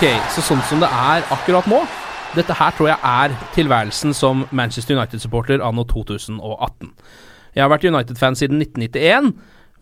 [0.00, 1.82] Ok, så sånn som det er akkurat nå
[2.32, 6.88] Dette her tror jeg er tilværelsen som Manchester United-supporter anno 2018.
[7.52, 9.28] Jeg har vært United-fan siden 1991.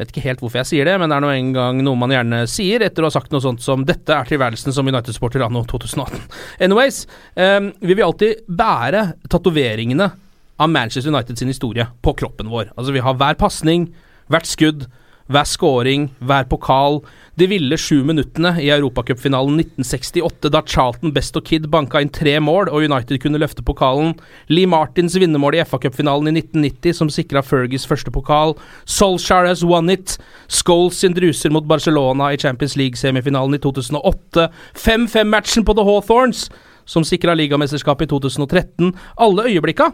[0.03, 2.41] Vet ikke helt hvorfor jeg sier det, men det er nå engang noe man gjerne
[2.51, 6.27] sier etter å ha sagt noe sånt som 'dette er tilværelsen som United-supporter anno 2018'.
[6.67, 7.05] Anyways,
[7.39, 10.11] um, vi vil alltid bære tatoveringene
[10.59, 12.73] av Manchester United sin historie på kroppen vår.
[12.75, 13.93] Altså Vi har hver pasning,
[14.27, 14.89] hvert skudd,
[15.29, 17.01] hver scoring, hver pokal.
[17.39, 22.35] De ville sju minuttene i Europacupfinalen 1968 da Charlton Best og Kid banka inn tre
[22.43, 24.15] mål og United kunne løfte pokalen.
[24.51, 28.57] Lee Martins vinnermål i FA-cupfinalen i 1990 som sikra Fergies første pokal.
[28.89, 30.17] Solskjær has won it.
[30.49, 34.49] Scholes sin druser mot Barcelona i Champions League-semifinalen i 2008.
[34.75, 36.49] 5-5-matchen på The Hawthorns
[36.89, 38.95] som sikra ligamesterskapet i 2013.
[39.21, 39.93] Alle øyeblikka,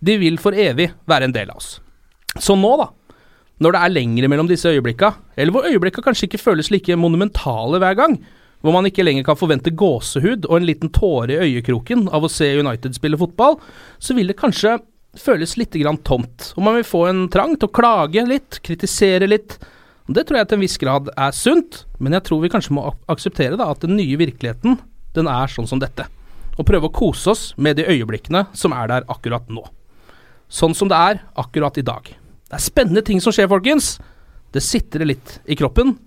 [0.00, 1.80] de vil for evig være en del av oss.
[2.38, 2.92] Så nå, da,
[3.58, 7.80] når det er lengre mellom disse øyeblikka, eller hvor øyeblikka kanskje ikke føles like monumentale
[7.82, 8.18] hver gang,
[8.62, 12.30] hvor man ikke lenger kan forvente gåsehud og en liten tåre i øyekroken av å
[12.32, 13.58] se United spille fotball,
[14.02, 14.78] så vil det kanskje
[15.18, 15.74] føles litt
[16.04, 19.58] tomt, og man vil få en trang til å klage litt, kritisere litt.
[20.08, 22.86] Det tror jeg til en viss grad er sunt, men jeg tror vi kanskje må
[23.08, 24.78] akseptere da at den nye virkeligheten,
[25.14, 26.06] den er sånn som dette.
[26.58, 29.64] Og prøve å kose oss med de øyeblikkene som er der akkurat nå.
[30.48, 32.08] Sånn som det er akkurat i dag.
[32.48, 33.98] Det er spennende ting som skjer, folkens.
[34.56, 35.98] Det sitter litt i kroppen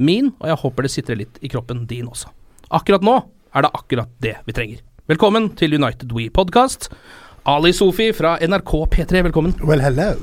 [0.00, 2.30] min, og jeg håper det sitter litt i kroppen din også.
[2.72, 3.18] Akkurat nå
[3.52, 4.78] er det akkurat det vi trenger.
[5.12, 6.88] Velkommen til United We Podcast.
[7.44, 9.52] Ali Sofi fra NRK P3, velkommen.
[9.60, 10.14] Well, hello.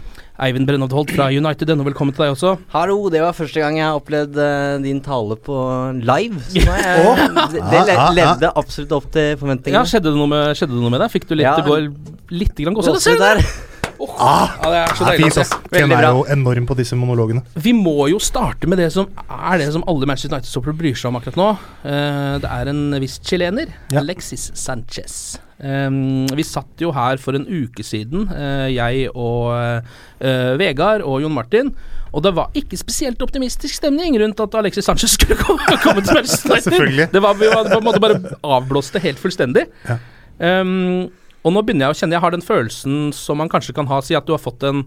[0.41, 2.55] Eivind Brennhovd Holt fra United.no, velkommen til deg også.
[2.73, 5.61] Hallo, det var første gang jeg har opplevd uh, din tale på
[6.01, 6.41] live.
[6.49, 7.33] Så nå er jeg,
[7.75, 9.37] det, det levde absolutt opp til
[9.69, 11.13] Ja, skjedde det noe med, det noe med deg?
[11.13, 11.59] Fikk du litt Ja.
[11.61, 11.91] det går
[12.33, 13.77] litt grann gåsehud?
[13.99, 14.63] Gåsehud ah, det?
[14.63, 15.51] Ja, det er så deilig fint, ass.
[15.73, 17.43] Ken er jo enorm på disse monologene.
[17.59, 21.11] Vi må jo starte med det som er det som alle Manchester United-stoppere bryr seg
[21.11, 21.51] om akkurat nå.
[21.83, 24.03] Uh, det er en viss chilener, Ja.
[24.03, 25.39] Alexis Sanchez.
[25.59, 31.19] Um, vi satt jo her for en uke siden, uh, jeg og uh, Vegard og
[31.25, 31.73] Jon Martin.
[32.15, 36.21] Og det var ikke spesielt optimistisk stemning rundt at Alexis Sanchez skulle komme, komme til
[36.21, 36.55] Manchester
[36.87, 37.11] United.
[37.13, 39.67] Det var, vi var på en måte bare avblåste helt fullstendig.
[39.89, 39.99] Ja.
[40.39, 41.09] Um,
[41.43, 44.01] og nå begynner jeg å kjenne Jeg har den følelsen som man kanskje kan ha,
[44.03, 44.83] si at du har fått en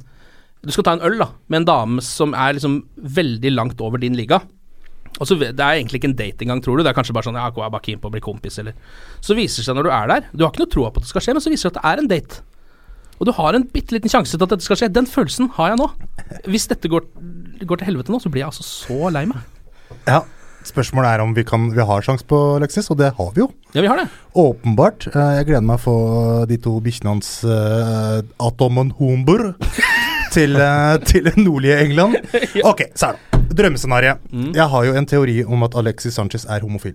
[0.63, 3.99] Du skal ta en øl da med en dame som er liksom veldig langt over
[3.99, 4.43] din liga.
[5.21, 6.85] Og så Det er egentlig ikke en date engang, tror du.
[6.85, 8.77] Det er kanskje bare sånn Ja, jeg er bare keen på å bli kompis, eller
[9.21, 11.09] Så viser det seg når du er der Du har ikke noe troa på at
[11.09, 12.43] det skal skje, men så viser det at det er en date.
[13.21, 14.89] Og du har en bitte liten sjanse til at dette skal skje.
[14.91, 15.87] Den følelsen har jeg nå.
[16.51, 17.05] Hvis dette går,
[17.63, 19.45] går til helvete nå, så blir jeg altså så lei meg.
[20.09, 20.25] Ja.
[20.69, 23.49] Spørsmålet er om vi, kan, vi har sjanse på Alexis, og det har vi jo.
[23.75, 24.07] Ja, vi har det.
[24.39, 25.07] Åpenbart.
[25.11, 25.97] Eh, Jeg gleder meg å få
[26.49, 29.53] de to bikkjene hans, uh, Atom og Humber,
[30.35, 32.17] til, uh, til nordlige England.
[32.71, 33.41] Ok, så er det.
[33.53, 34.15] Drømmescenario.
[34.33, 34.53] Mm.
[34.57, 36.95] Jeg har jo en teori om at Alexis Sanchez er homofil.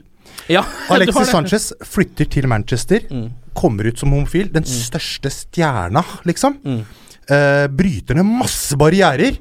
[0.49, 0.63] Ja,
[0.93, 1.27] Alexis.
[1.29, 3.27] Sanchez flytter til Manchester, Mm.
[3.57, 4.49] kommer ut som homofil.
[4.53, 6.57] Den største stjerna, liksom.
[6.65, 6.81] Mm.
[7.29, 9.37] Eh, bryter ned masse barrierer.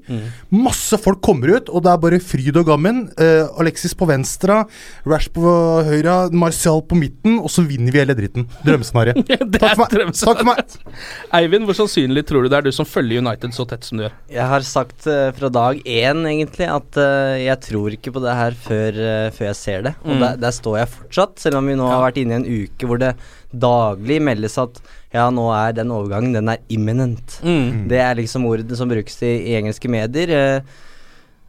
[0.55, 3.05] Masse folk kommer ut, og det er bare fryd og gammen.
[3.21, 4.63] Eh, Alexis på venstre,
[5.09, 5.43] Rash på
[5.87, 8.47] høyre, Marcial på midten, og så vinner vi hele dritten.
[8.67, 9.15] Drømmescenario.
[9.27, 9.95] Takk for meg.
[9.95, 10.27] drømmescenario.
[10.27, 10.99] Takk for meg.
[11.41, 14.07] Eivind, hvor sannsynlig tror du det er du som følger United så tett som du
[14.07, 14.17] gjør?
[14.37, 18.37] Jeg har sagt uh, fra dag én, egentlig, at uh, jeg tror ikke på det
[18.39, 19.95] her før, uh, før jeg ser det.
[20.05, 20.21] Og Mm.
[20.23, 22.87] der, der står jeg fortsatt, selv om vi nå har vært inne i en uke
[22.89, 23.11] hvor det
[23.53, 24.79] daglig meldes at
[25.17, 27.39] ja, nå er den overgangen, den er imminent.
[27.43, 27.87] Mm.
[27.91, 30.33] Det er liksom ordene som brukes i, i engelske medier.
[30.37, 30.85] eh.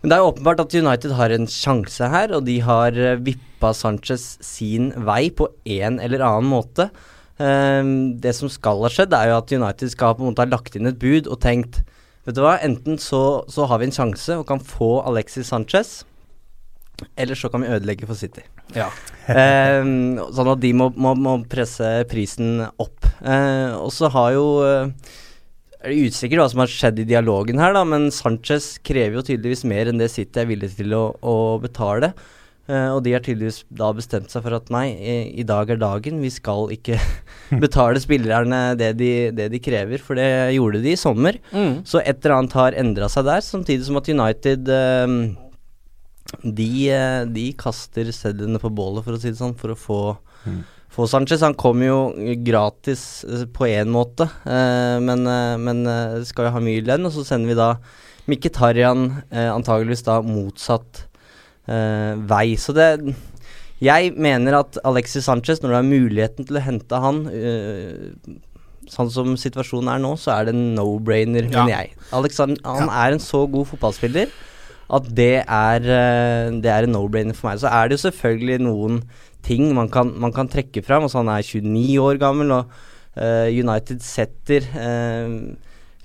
[0.01, 3.73] Men det er åpenbart at United har en sjanse her, og de har uh, vippa
[3.75, 6.89] Sanchez sin vei på en eller annen måte.
[7.37, 10.49] Ehm, det som skal ha skjedd, er jo at United skal på en måte ha
[10.49, 11.83] lagt inn et bud og tenkt
[12.27, 16.01] Vet du hva, enten så, så har vi en sjanse og kan få Alexis Sanchez,
[17.15, 18.43] eller så kan vi ødelegge for City.
[18.75, 18.89] Ja.
[19.31, 19.79] eh,
[20.35, 23.07] sånn at de må, må, må presse prisen opp.
[23.21, 25.13] Eh, og så har jo eh,
[25.77, 29.27] er det usikkert hva som har skjedd i dialogen her, da, men Sanchez krever jo
[29.27, 32.11] tydeligvis mer enn det City er villig til å, å betale.
[32.67, 35.79] Eh, og de har tydeligvis da bestemt seg for at nei, i, i dag er
[35.79, 36.19] dagen.
[36.23, 36.97] Vi skal ikke
[37.63, 40.27] betale spillerne det de, det de krever, for det
[40.57, 41.39] gjorde de i sommer.
[41.53, 41.83] Mm.
[41.87, 45.15] Så et eller annet har endra seg der, samtidig som at United eh,
[46.43, 49.99] de, eh, de kaster sedlene på bålet, for å si det sånn, for å få,
[50.93, 51.41] få Sanchez.
[51.45, 51.99] Han kom jo
[52.45, 55.83] gratis eh, på én måte, eh, men, eh, men
[56.27, 57.07] skal jo ha mye lønn.
[57.07, 57.69] Og så sender vi da
[58.27, 61.05] Mkhitaryan eh, antageligvis da motsatt
[61.67, 62.55] eh, vei.
[62.59, 62.89] Så det
[63.79, 68.35] Jeg mener at Alexis Sanchez, når du har muligheten til å hente han eh,
[68.89, 71.65] Sånn som situasjonen er nå, så er det en no-brainer, Ja.
[71.65, 71.89] mener jeg.
[72.15, 74.31] Alexander, han, han er en så god fotballspiller
[74.87, 77.61] at det er, eh, det er en no-brainer for meg.
[77.61, 79.01] Så er det jo selvfølgelig noen
[79.43, 81.07] ting man kan, man kan trekke fram.
[81.07, 82.71] Altså han er 29 år gammel, og
[83.17, 85.27] uh, United setter uh,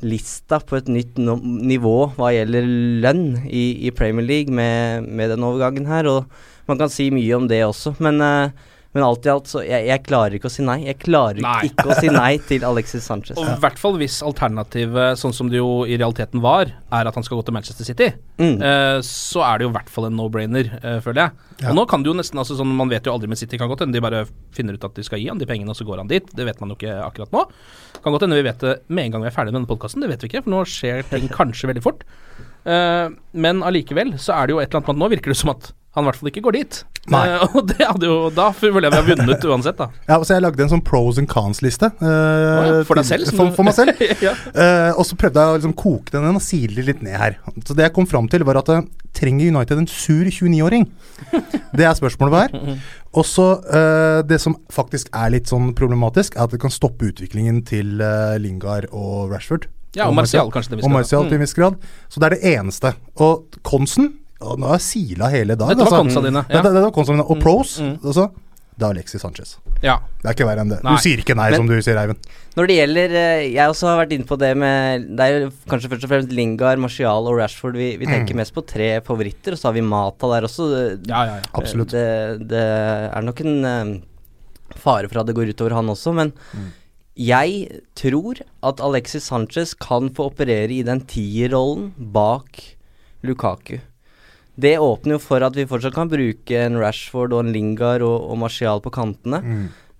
[0.03, 2.67] lista på et nytt no nivå hva gjelder
[3.05, 6.11] lønn i, i Premier League med, med den overgangen her.
[6.11, 6.27] Og
[6.69, 9.87] man kan si mye om det også, men, eh, men alt i alt så jeg,
[9.89, 10.79] jeg klarer ikke å si nei.
[10.85, 11.71] Jeg klarer Nei.
[11.71, 13.39] ikke å si nei til Alexis Sanchez.
[13.41, 17.17] Og i hvert fall hvis alternativet, sånn som det jo i realiteten var, er at
[17.17, 18.13] han skal gå til Manchester City,
[18.43, 18.57] Mm.
[18.59, 21.67] Uh, så er det jo i hvert fall en no-brainer, uh, føler jeg.
[21.69, 23.69] Og nå kan det jo nesten altså sånn, Man vet jo aldri med City, kan
[23.71, 24.25] godt hende de bare
[24.57, 26.27] finner ut at de skal gi han de pengene, og så går han dit.
[26.35, 27.45] Det vet man jo ikke akkurat nå.
[28.03, 30.03] Kan godt hende vi vet det med en gang vi er ferdig med denne podkasten,
[30.03, 32.03] det vet vi ikke, for nå skjer ting kanskje veldig fort.
[32.67, 35.39] Uh, men allikevel så er det jo et eller annet med at nå virker det
[35.39, 36.83] som at han i hvert fall ikke går dit.
[37.11, 39.89] Eh, og det hadde jo Da føler jeg vi har vunnet uansett, da.
[40.07, 41.89] Ja, så Jeg lagde en sånn pros and cons-liste.
[41.99, 43.99] eh, ja, for deg selv, For, for meg selv.
[44.23, 44.37] Ja.
[44.55, 47.39] Eh, og så prøvde jeg å liksom koke den og sile litt ned her.
[47.67, 48.85] Så det jeg kom fram til, var at eh,
[49.19, 50.87] trenger United en sur 29-åring?
[51.77, 52.79] Det er spørsmålet her.
[53.19, 57.11] Og så eh, Det som faktisk er litt sånn problematisk, er at det kan stoppe
[57.11, 59.67] utviklingen til eh, Lingard og Rashford.
[59.99, 61.75] Ja, og Martial kanskje viss Og Martial til en viss grad.
[62.09, 62.95] Så det er det eneste.
[63.21, 65.69] Og Konsen Nå har jeg sila hele dag.
[65.73, 66.03] Dette var altså.
[66.07, 66.55] konsa dine, ja.
[66.57, 67.25] Dette, dette var konsa mine.
[67.29, 67.95] Og Mm, pros, mm.
[68.03, 68.25] altså,
[68.73, 69.51] det er Alexis Sanchez.
[69.83, 69.97] Ja.
[70.23, 70.79] Det er ikke verre enn det.
[70.85, 70.95] Nei.
[70.97, 72.19] Du sier ikke nei, Men- som du sier, Eivind.
[72.57, 75.89] Når det gjelder eh, Jeg også har vært inne på det med Det er kanskje
[75.89, 78.61] først og fremst Lingard, Martial og Rashford vi, vi tenker mest på.
[78.67, 80.69] Tre favoritter, og så har vi Mata der også.
[81.09, 81.43] Ja, ja, ja.
[81.55, 81.91] Absolutt.
[81.97, 84.01] Det, det er nok en eh,
[84.77, 86.33] fare for at det går utover han også, men
[87.17, 92.61] jeg tror at Alexis Sanchez kan få operere i den tierrollen bak
[93.23, 93.79] Lukaku.
[94.55, 98.19] Det åpner jo for at vi fortsatt kan bruke en Rashford og en Lingard og,
[98.29, 99.41] og Martial på kantene.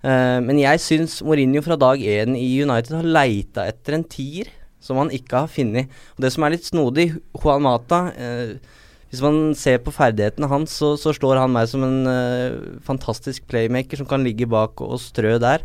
[0.03, 4.51] Eh, men jeg syns Mourinho fra dag én i United har leita etter en tier
[4.83, 5.91] som han ikke har funnet.
[6.17, 10.73] Og det som er litt snodig, Juan Mata uh, Hvis man ser på ferdighetene hans,
[10.75, 14.97] så, så slår han meg som en uh, fantastisk playmaker som kan ligge bak og,
[14.97, 15.63] og strø der.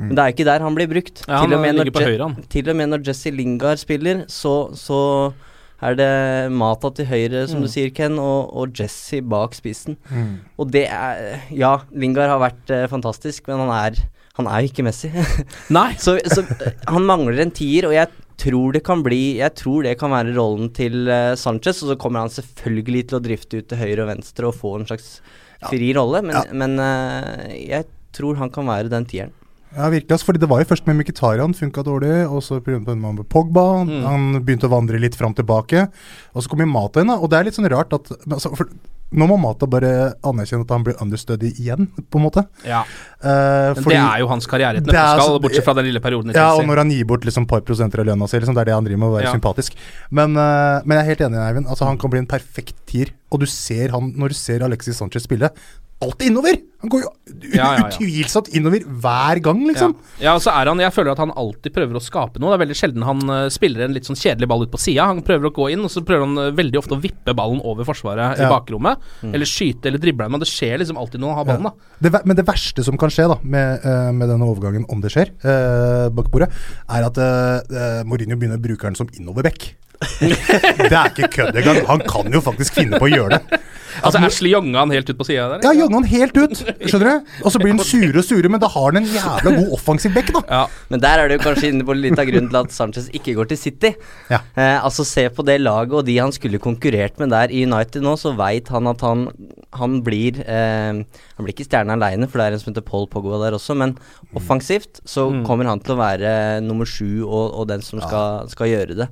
[0.00, 1.24] Men det er ikke der han blir brukt.
[1.26, 2.44] Ja, han til, og med når høyre, han.
[2.52, 5.00] til og med når Jesse Lingard spiller, så, så
[5.82, 7.66] er det Mata til høyre, som Mm.
[7.66, 9.96] du sier, Ken, og, og Jesse bak spissen.
[10.58, 14.02] Og det er Ja, Lingard har vært eh, fantastisk, men han er
[14.40, 15.10] han er jo ikke Messi.
[15.76, 15.94] Nei.
[16.00, 18.08] så, så eh, han mangler en tier, og jeg
[18.40, 21.96] tror det kan bli Jeg tror det kan være rollen til eh, Sanchez, og så
[22.00, 25.20] kommer han selvfølgelig til å drifte ut til høyre og venstre og få en slags
[25.68, 26.44] fri rolle, men, Ja.
[26.56, 27.84] men eh, jeg
[28.16, 29.32] tror han kan være den tieren.
[29.76, 30.10] Ja, virkelig.
[30.16, 33.84] Altså, fordi det var jo først med Mkhitaryan funka dårlig, og så med Pogba.
[33.86, 34.02] Mm.
[34.04, 35.88] Han begynte å vandre litt fram tilbake.
[36.34, 37.18] Og så kom jo Mata inn, da.
[37.18, 38.50] Og det er litt sånn rart at altså,
[39.10, 42.44] Nå må Mata bare anerkjenne at han blir understudy igjen, på en måte.
[42.62, 42.84] Ja.
[43.18, 45.98] Eh, Men fordi- det er jo hans karriere et Det er bortsett fra den lille
[46.00, 48.54] perioden i Ja, og når han gir bort liksom par prosenter av lønna si, liksom,
[48.54, 49.32] det er det han driver med, å være Ja.
[49.34, 49.74] sympatisk.
[50.12, 51.66] Men, eh, men jeg er helt enig, Eivind.
[51.66, 53.10] Altså, han kan bli en perfekt tier.
[53.32, 55.50] Og du ser han, når du ser Alexis Sanchez spille,
[56.04, 56.58] alltid innover!
[56.80, 57.08] Han går jo
[57.50, 57.88] Ja, ja, ja.
[57.92, 59.92] utvilsomt innover hver gang, liksom.
[60.22, 62.54] Ja, og så er han Jeg føler at han alltid prøver å skape noe.
[62.54, 65.10] Det er veldig sjelden han uh, spiller en litt sånn kjedelig ball ut på sida.
[65.10, 67.60] Han prøver å gå inn, og så prøver han uh, veldig ofte å vippe ballen
[67.60, 68.96] over forsvaret i bakrommet.
[68.96, 69.34] bakrommet.
[69.36, 71.92] Eller skyte eller drible, men det skjer liksom alltid når han har ballen, da.
[72.00, 75.12] Det, men det verste som kan skje da med, uh, med denne overgangen, om det
[75.12, 76.48] skjer, uh, bak bordet,
[76.88, 79.74] er at uh, Mourinho begynner å bruke den som innoverback.
[80.20, 81.82] det er ikke kødd engang.
[81.90, 83.60] Han kan jo faktisk finne på å gjøre det.
[84.00, 85.64] Altså Ashley jonga han helt ut på sida der.
[85.66, 87.32] Ja, jonga han helt ut, skjønner du?
[87.44, 90.14] Og så blir han sure og sure, men da har han en jævla god offensiv
[90.14, 90.42] bekk, da.
[90.48, 90.60] Ja.
[90.92, 93.50] Men der er du kanskje inne på litt av grunnen til at Sanchez ikke går
[93.50, 93.92] til City.
[94.32, 94.40] Ja.
[94.54, 98.06] Eh, altså Se på det laget og de han skulle konkurrert med der i United
[98.06, 99.26] nå, så veit han at han,
[99.76, 103.08] han blir eh, Han blir ikke stjerne aleine, for det er en som heter Paul
[103.10, 103.96] Pogba der også, men
[104.36, 106.32] offensivt så kommer han til å være
[106.64, 109.10] nummer sju og, og den som skal, skal gjøre det.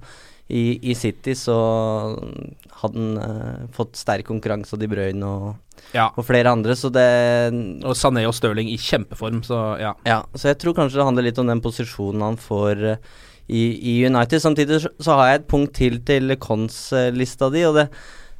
[0.48, 1.54] I, I City så
[2.80, 5.56] hadde han eh, fått sterk konkurranse av De Bruyne og,
[5.92, 6.08] Ja.
[6.16, 7.04] og flere andre, så det
[7.84, 9.92] Og Sané og Stirling i kjempeform, så ja.
[10.08, 13.02] ja, så jeg tror kanskje det handler litt om den posisjonen han får eh,
[13.48, 13.62] i,
[13.92, 14.40] i United.
[14.44, 17.86] Samtidig så, så har jeg et punkt til til Cons-lista di, og det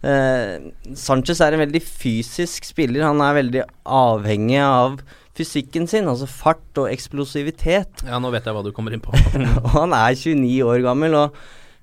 [0.05, 3.07] eh, Sanchez er en veldig fysisk spiller.
[3.09, 4.99] Han er veldig avhengig av
[5.39, 8.05] fysikken sin, altså fart og eksplosivitet.
[8.09, 9.15] Ja, nå vet jeg hva du kommer inn på.
[9.63, 11.37] og han er 29 år gammel, og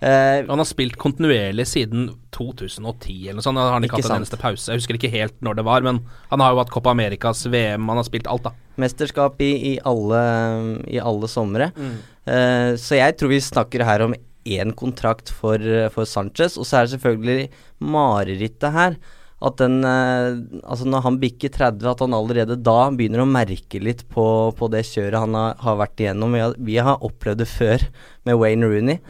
[0.06, 3.60] eh, Han har spilt kontinuerlig siden 2010 eller noe sånt.
[3.60, 4.70] Han har ikke, Ikke hatt en eneste pause.
[4.72, 7.90] Jeg husker ikke helt når det var, men han har jo hatt Copa Americas, VM,
[7.92, 8.54] han har spilt alt, da.
[8.82, 10.22] mesterskap i, i alle,
[10.92, 11.72] i alle somre.
[11.76, 15.58] Eh, så jeg tror vi snakker her om én kontrakt for,
[15.94, 17.48] for Sanchez, og så er det selvfølgelig
[17.82, 19.00] marerittet her
[19.44, 23.82] at den eh, Altså når han bikker 30, at han allerede da begynner å merke
[23.84, 24.26] litt på,
[24.56, 26.36] på det kjøret han har, har vært igjennom.
[26.38, 27.84] Vi har, vi har opplevd det før
[28.26, 29.02] med Wayne Rooney,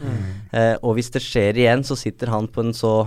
[0.52, 3.06] eh, og hvis det skjer igjen, så sitter han på en så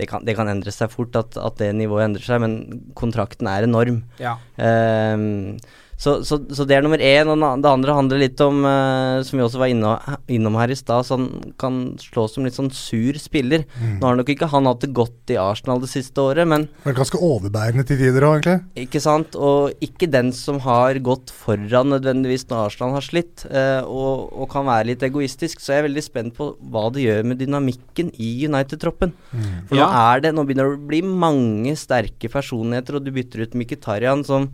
[0.00, 2.54] det kan, det kan endre seg fort at, at det nivået endrer seg, men
[2.96, 4.00] kontrakten er enorm.
[4.22, 4.38] Ja.
[4.56, 5.58] Ehm,
[6.02, 7.28] så, så, så det er nummer én.
[7.30, 9.92] Og det andre handler litt om, uh, som vi også var inno,
[10.32, 13.62] innom her i stad, så han kan slå som litt sånn sur spiller.
[13.78, 14.00] Mm.
[14.00, 16.98] Nå har nok ikke han hatt det godt i Arsenal det siste året, men Vært
[16.98, 18.86] ganske overbærende til tider òg, egentlig.
[18.88, 19.38] ikke sant?
[19.38, 24.50] Og ikke den som har gått foran nødvendigvis når Arsenal har slitt, uh, og, og
[24.56, 25.62] kan være litt egoistisk.
[25.62, 29.14] Så jeg er veldig spent på hva det gjør med dynamikken i United-troppen.
[29.30, 29.88] For nå Ja.
[30.16, 34.22] er det Nå begynner det å bli mange sterke personligheter, og du bytter ut Mkhitaryan,
[34.26, 34.50] som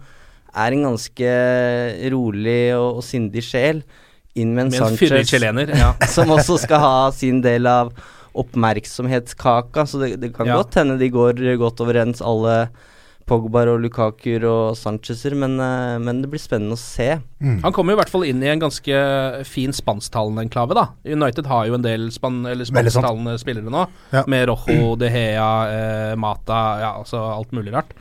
[0.55, 1.33] er en ganske
[2.13, 3.83] rolig og, og sindig sjel,
[4.39, 5.73] inn med en Sanchez chilener.
[5.75, 5.93] Ja.
[6.15, 7.93] som også skal ha sin del av
[8.39, 10.57] oppmerksomhetskaka, så det, det kan Ja.
[10.61, 12.69] godt hende de går godt overens, alle
[13.29, 17.19] Pogbar og Lukakur og Sanchezer, men, eh, men det blir spennende å se.
[17.43, 20.87] Han kommer i hvert fall inn i en ganske fin spansktalende enklave, da.
[21.05, 24.23] United har jo en del span eller spansktalende spillere nå, Ja.
[24.27, 27.93] med Rojo, De Hea, eh, Mata, ja, altså alt mulig rart.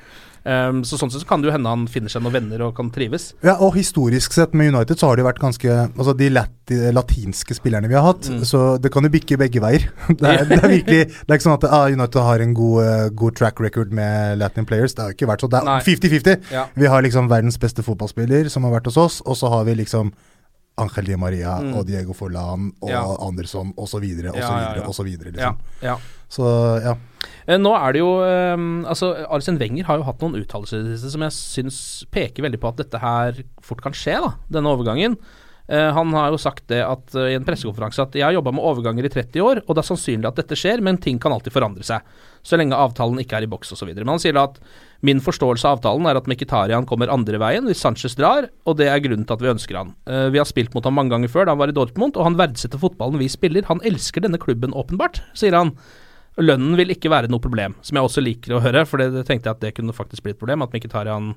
[0.48, 2.75] Um, så sånn sett så kan det jo hende han finner seg noen venner og
[2.77, 3.34] kan trives.
[3.44, 6.77] Ja, og historisk sett med United så har det jo vært ganske Altså de lati,
[6.96, 8.46] latinske spillerne vi har hatt, Mm.
[8.48, 9.89] så det kan jo bikke begge veier.
[10.08, 12.80] Det er, det er virkelig Det er ikke sånn at ah, United har en god,
[12.86, 14.94] eh, god track record med Latin players.
[14.96, 15.51] Det har jo ikke vært sånn.
[15.51, 16.51] Det er 50-50.
[16.56, 16.66] Ja.
[16.80, 19.75] Vi har liksom verdens beste fotballspiller som har vært hos oss, og så har vi
[19.84, 20.13] liksom
[20.77, 22.94] Angel Di Maria og Diego Forlan og Mm.
[22.94, 23.04] Ja.
[23.27, 23.98] Andersson osv.
[23.98, 24.04] osv.
[24.24, 24.84] Ja, ja, ja.
[24.88, 25.08] osv.
[25.10, 25.58] Ja, Liksom.
[25.82, 25.98] ja.
[26.31, 26.46] Så
[26.84, 26.96] ja.
[27.48, 31.24] Eh, Nå er det jo um, Altså, Arsen Wenger har jo hatt noen uttalelser som
[31.24, 31.79] jeg syns
[32.13, 35.15] peker veldig på at dette her fort kan skje, da, denne overgangen.
[35.67, 38.53] Eh, han har jo sagt det at, eh, i en pressekonferanse at jeg har jobba
[38.55, 41.34] med overganger i 30 år, og det er sannsynlig at dette skjer, men ting kan
[41.36, 42.05] alltid forandre seg.
[42.39, 43.91] Så lenge avtalen ikke er i boks osv.
[43.91, 44.62] Men han sier da at
[45.03, 48.88] min forståelse av avtalen er at Mkhitarian kommer andre veien hvis Sanchez drar, og det
[48.88, 49.93] er grunnen til at vi ønsker han.
[50.07, 52.29] Eh, vi har spilt mot ham mange ganger før da han var i Dortmund, og
[52.29, 53.67] han verdsetter fotballen vi spiller.
[53.67, 55.75] Han elsker denne klubben åpenbart, sier han.
[56.38, 59.25] Lønnen vil ikke være noe problem, som jeg også liker å høre, for det, det
[59.25, 61.32] tenkte jeg at det kunne faktisk bli et problem, at Mkhitarian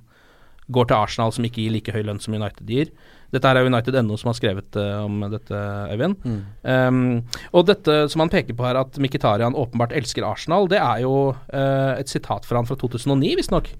[0.71, 2.90] går til Arsenal som ikke gir like høy lønn som United gir.
[3.35, 5.61] Dette her er United.no som har skrevet uh, om dette,
[5.92, 6.16] Øyvind.
[6.62, 7.21] Um,
[7.54, 11.14] og dette som han peker på her, at Mkhitarian åpenbart elsker Arsenal, det er jo
[11.33, 13.73] uh, et sitat fra han fra 2009, visstnok.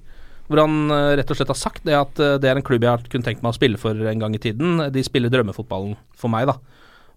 [0.51, 2.91] Hvor han eh, rett og slett har sagt det at det er en klubb jeg
[2.91, 4.81] har kunne tenkt meg å spille for en gang i tiden.
[4.91, 6.57] De spiller drømmefotballen for meg, da.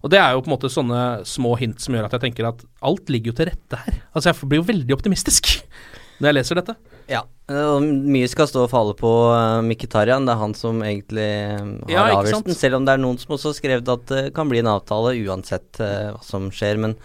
[0.04, 2.50] Og det er jo på en måte sånne små hint som gjør at jeg tenker
[2.50, 4.02] at alt ligger jo til rette her.
[4.12, 5.54] Altså jeg blir jo veldig optimistisk
[6.20, 6.74] når jeg leser dette.
[7.10, 10.24] Ja, og mye skal stå og falle på uh, Mkhitaryan.
[10.28, 12.56] Det er han som egentlig eh, har Ja, avgjørelsen.
[12.56, 15.12] Selv om det er noen som også har skrevet at det kan bli en avtale
[15.24, 16.80] uansett eh, hva som skjer.
[16.84, 16.96] Men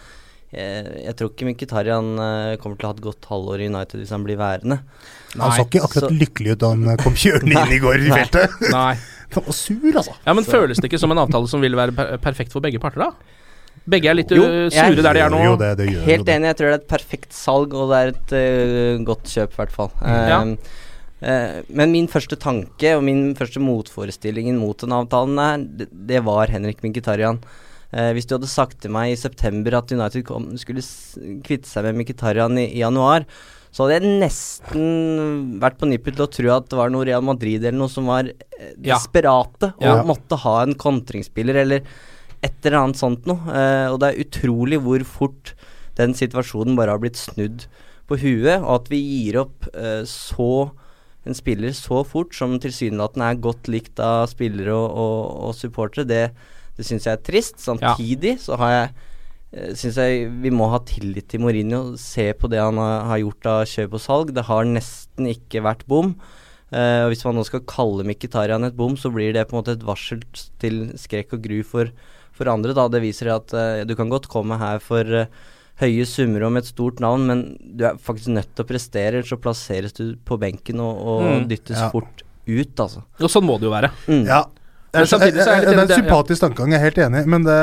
[0.54, 4.00] jeg, jeg tror ikke Mkhitaryan eh, kommer til å ha et godt halvår i United
[4.04, 4.80] hvis han blir værende.
[5.36, 8.08] Han så ikke akkurat så- lykkelig ut da han kom kjørende inn i går i
[8.08, 8.20] Nei.
[8.22, 8.56] feltet.
[8.72, 8.92] Nei.
[9.34, 10.16] Var sur, altså.
[10.26, 12.80] Ja, Men føles det ikke som en avtale som vil være per perfekt for begge
[12.82, 13.12] parter, da?
[13.90, 15.40] Begge er litt Jo, uh, jeg- sure der de er nå.
[15.44, 18.00] Jo, det, det gjør Helt enig, jeg tror det er et perfekt salg, og det
[18.00, 18.32] er et
[18.98, 19.92] uh, godt kjøp, i hvert fall.
[20.02, 20.42] Ja.
[20.42, 20.56] Um,
[21.20, 26.22] Eh, men min første tanke og min første motforestillingen mot den avtalen her, det, det
[26.24, 27.42] var Henrik Mkhitaryan.
[27.92, 30.84] Eh, hvis du hadde sagt til meg i september at United kom, skulle
[31.42, 33.24] kvitte seg med Mkhitaryan i, i januar,
[33.70, 37.22] så hadde jeg nesten vært på nippet til å tro at det var noe Real
[37.26, 38.94] Madrid eller noe som var eh, Ja.
[38.96, 40.02] desperate og Ja.
[40.06, 41.82] måtte ha en kontringsspiller eller
[42.42, 43.40] et eller annet sånt noe.
[43.52, 45.54] Eh, og det er utrolig hvor fort
[45.98, 47.66] den situasjonen bare har blitt snudd
[48.08, 50.70] på huet, og at vi gir opp eh, så
[51.28, 55.20] en spiller så fort, som tilsynelatende er godt likt av spillere og, og,
[55.50, 56.22] og supportere, det,
[56.76, 57.58] det syns jeg er trist.
[57.62, 61.96] Samtidig så har jeg uh, syns jeg vi må ha tillit til Mourinho.
[62.00, 64.34] Se på det han har, gjort av kjøp og salg.
[64.36, 66.14] Det har nesten ikke vært bom.
[66.70, 69.62] Uh, og Hvis man nå skal kalle Mkhitarian et bom, så blir det på en
[69.64, 70.20] måte et varsel
[70.62, 71.90] til skrekk og gru for,
[72.36, 72.72] for andre.
[72.78, 75.26] da Det viser at uh, du kan godt komme her for uh,
[75.80, 77.38] høye summer og med et stort navn, men
[77.74, 81.22] du er faktisk nødt til å prestere, ellers så plasseres du på benken og, og
[81.24, 81.46] Mm.
[81.48, 81.86] dyttes Ja.
[81.90, 83.00] fort ut, altså.
[83.18, 83.88] Og sånn må det jo være.
[84.06, 84.26] Mm.
[84.28, 84.42] Ja.
[84.92, 87.44] Men samtidig så er det, det er en sympatisk tankegang, jeg er helt enig, men
[87.46, 87.58] det,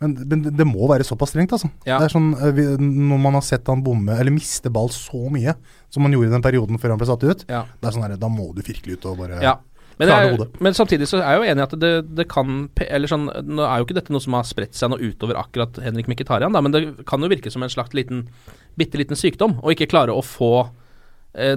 [0.00, 1.68] men, men det må være såpass strengt, altså.
[1.84, 1.98] Ja.
[2.00, 5.54] Det er sånn, eh, Når man har sett han bomme, eller miste ball så mye
[5.92, 7.66] som han gjorde i den perioden før han ble satt ut, Ja.
[7.80, 9.58] det er sånn her, da må du virkelig ut og bare Ja.
[10.00, 10.54] Men, hodet.
[10.64, 13.60] men samtidig så er jeg jo enig i at det, det kan Eller sånn Nå
[13.66, 16.62] er jo ikke dette noe som har spredt seg noe utover akkurat Henrik Mkhitaryan, da,
[16.64, 18.22] men det kan jo virke som en slags liten
[18.80, 20.70] bitte liten sykdom, å ikke klare å få eh,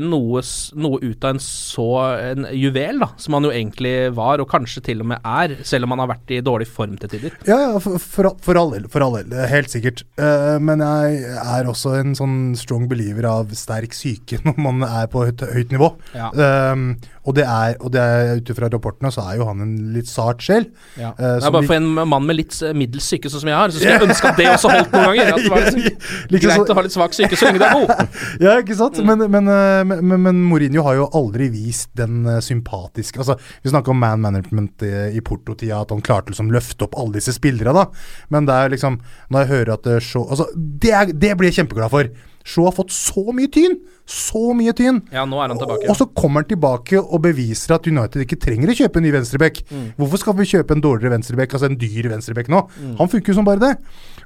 [0.03, 0.41] noe,
[0.77, 4.83] noe ut av en så en juvel, da, som han jo egentlig var, og kanskje
[4.85, 7.37] til og med er, selv om han har vært i dårlig form til tider.
[7.49, 8.85] Ja, ja, for, for, for all del.
[8.93, 10.05] For all del, helt sikkert.
[10.19, 15.09] Uh, men jeg er også en sånn strong believer av sterk syke når man er
[15.11, 15.93] på høyt, høyt nivå.
[16.13, 16.29] Ja.
[16.73, 19.73] Um, og det er, og det er ut ifra rapportene, så er jo han en
[19.95, 20.65] litt sart sjel.
[20.99, 21.13] Ja.
[21.15, 23.59] Uh, det er bare for en mann med litt eh, middels psyke, sånn som jeg
[23.59, 25.31] har, så skulle jeg ønske at det også holdt noen ganger.
[25.31, 27.77] At det var liksom, Liksom greit å ha litt svak syke så lenge du er
[27.79, 28.13] god.
[28.43, 28.99] Ja, ikke sant?
[28.99, 29.07] Mm.
[29.07, 29.47] Men, men,
[29.87, 34.01] men, men, men Mourinho har jo aldri vist den eh, sympatiske Altså, Vi snakker om
[34.03, 37.87] man management i, i Porto-tida, at han klarte liksom løfte opp alle disse spillere, da.
[38.33, 38.99] Men det er liksom
[39.29, 42.11] Når jeg hører at eh, så, Altså, det, er, det blir jeg kjempeglad for.
[42.43, 43.77] Shaw har fått så mye tyn!
[44.05, 44.97] Så mye tyn!
[45.15, 45.87] Ja, nå er han tilbake.
[45.89, 49.13] Og så kommer han tilbake og beviser at United ikke trenger å kjøpe en ny
[49.15, 49.61] venstreback.
[49.71, 49.85] Mm.
[49.97, 52.65] Hvorfor skal vi kjøpe en dårligere venstreback, altså en dyr venstreback nå?
[52.99, 53.73] Han funker jo som bare det.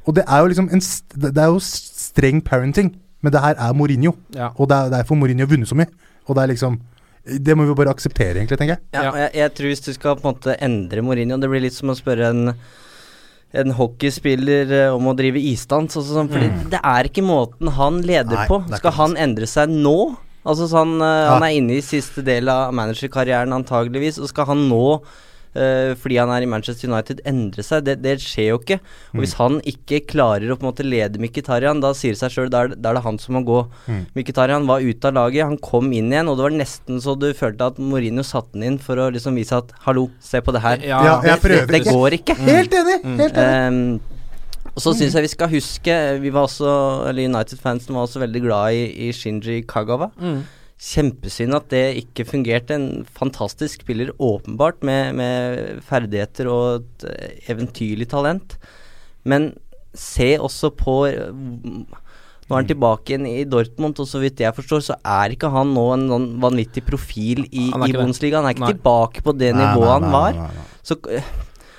[0.07, 0.81] Og det er jo liksom en,
[1.27, 2.89] det er jo streng parenting,
[3.21, 4.15] men det her er Mourinho.
[4.33, 4.49] Ja.
[4.57, 5.89] Og det er derfor Mourinho har vunnet så mye.
[6.27, 6.81] Og det er liksom
[7.27, 8.83] Det må vi bare akseptere, egentlig, tenker jeg.
[8.95, 9.09] Ja, Ja.
[9.11, 11.75] og jeg, jeg tror hvis du skal på en måte endre Mourinho Det blir litt
[11.75, 12.53] som å spørre en
[13.53, 15.95] en hockeyspiller eh, om å drive isdans.
[15.99, 18.61] Og sånn, fordi Det er ikke måten han leder Nei, på.
[18.79, 20.15] Skal han endre seg nå?
[20.47, 21.33] Altså sånn, eh, Ja.
[21.35, 25.01] Han er inne i siste del av managerkarrieren antageligvis, og skal han nå
[25.53, 27.83] fordi han er i Manchester United, endre seg.
[27.87, 28.79] Det, det skjer jo ikke.
[29.13, 32.31] Og Hvis han ikke klarer å på en måte lede Mkhitaryan, da sier det seg
[32.35, 33.61] sjøl, da, er det- da er det han som må gå.
[34.15, 37.31] Mkhitaryan var ute av laget, han kom inn igjen, og det var nesten så du
[37.33, 40.61] følte at Mourinho satte den inn for å liksom vise at hallo, se på det
[40.61, 40.77] her.
[40.85, 42.35] Ja, Ja, jeg det, prøver det, det går ikke.
[42.37, 42.99] Helt enig!
[43.23, 43.67] Helt enig.
[43.67, 43.99] Um,
[44.77, 48.41] og så syns jeg vi skal huske Vi var også, eller United-fansen var også veldig
[48.43, 50.11] glad i, i Shinji Kagawa.
[50.77, 52.75] Kjempesynd at det ikke fungerte.
[52.77, 58.57] En fantastisk spiller, åpenbart, med, med ferdigheter og et eh, eventyrlig talent.
[59.25, 59.55] Men
[59.97, 61.31] se også på eh,
[62.47, 65.49] Nå er han tilbake igjen i Dortmund, og så vidt jeg forstår, så er ikke
[65.51, 68.03] han nå en sånn vanvittig profil i, Han er i ikke.
[68.05, 68.37] Bundesliga.
[68.39, 68.75] Han er ikke Nei.
[68.77, 70.37] tilbake på det Nei, nivået nei, han var.
[70.37, 70.69] nei, nei.
[70.87, 71.33] Så eh,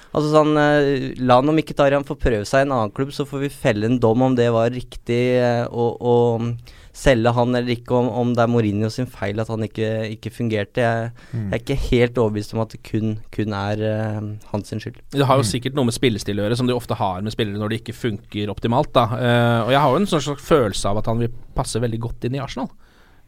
[0.09, 3.43] Altså sånn eh, La nå Mkhitaryan få prøve seg i en annen klubb, så får
[3.47, 5.23] vi felle en dom om det var riktig
[5.71, 6.53] og, å, å
[6.99, 10.33] selge han eller ikke, om, om det er Mourinho sin feil at han ikke, ikke
[10.35, 10.83] fungerte.
[10.83, 11.51] Jeg, Mm.
[11.51, 14.97] jeg er ikke helt overbevist om at det kun, kun er uh, hans skyld.
[15.13, 17.61] Det har jo sikkert noe med spillestil å gjøre, som de ofte har med spillere
[17.61, 18.93] når det ikke funker optimalt.
[18.97, 21.81] da Uh, Og jeg har jo en sånn slags følelse av at han vil passe
[21.81, 22.69] veldig godt inn i Arsenal.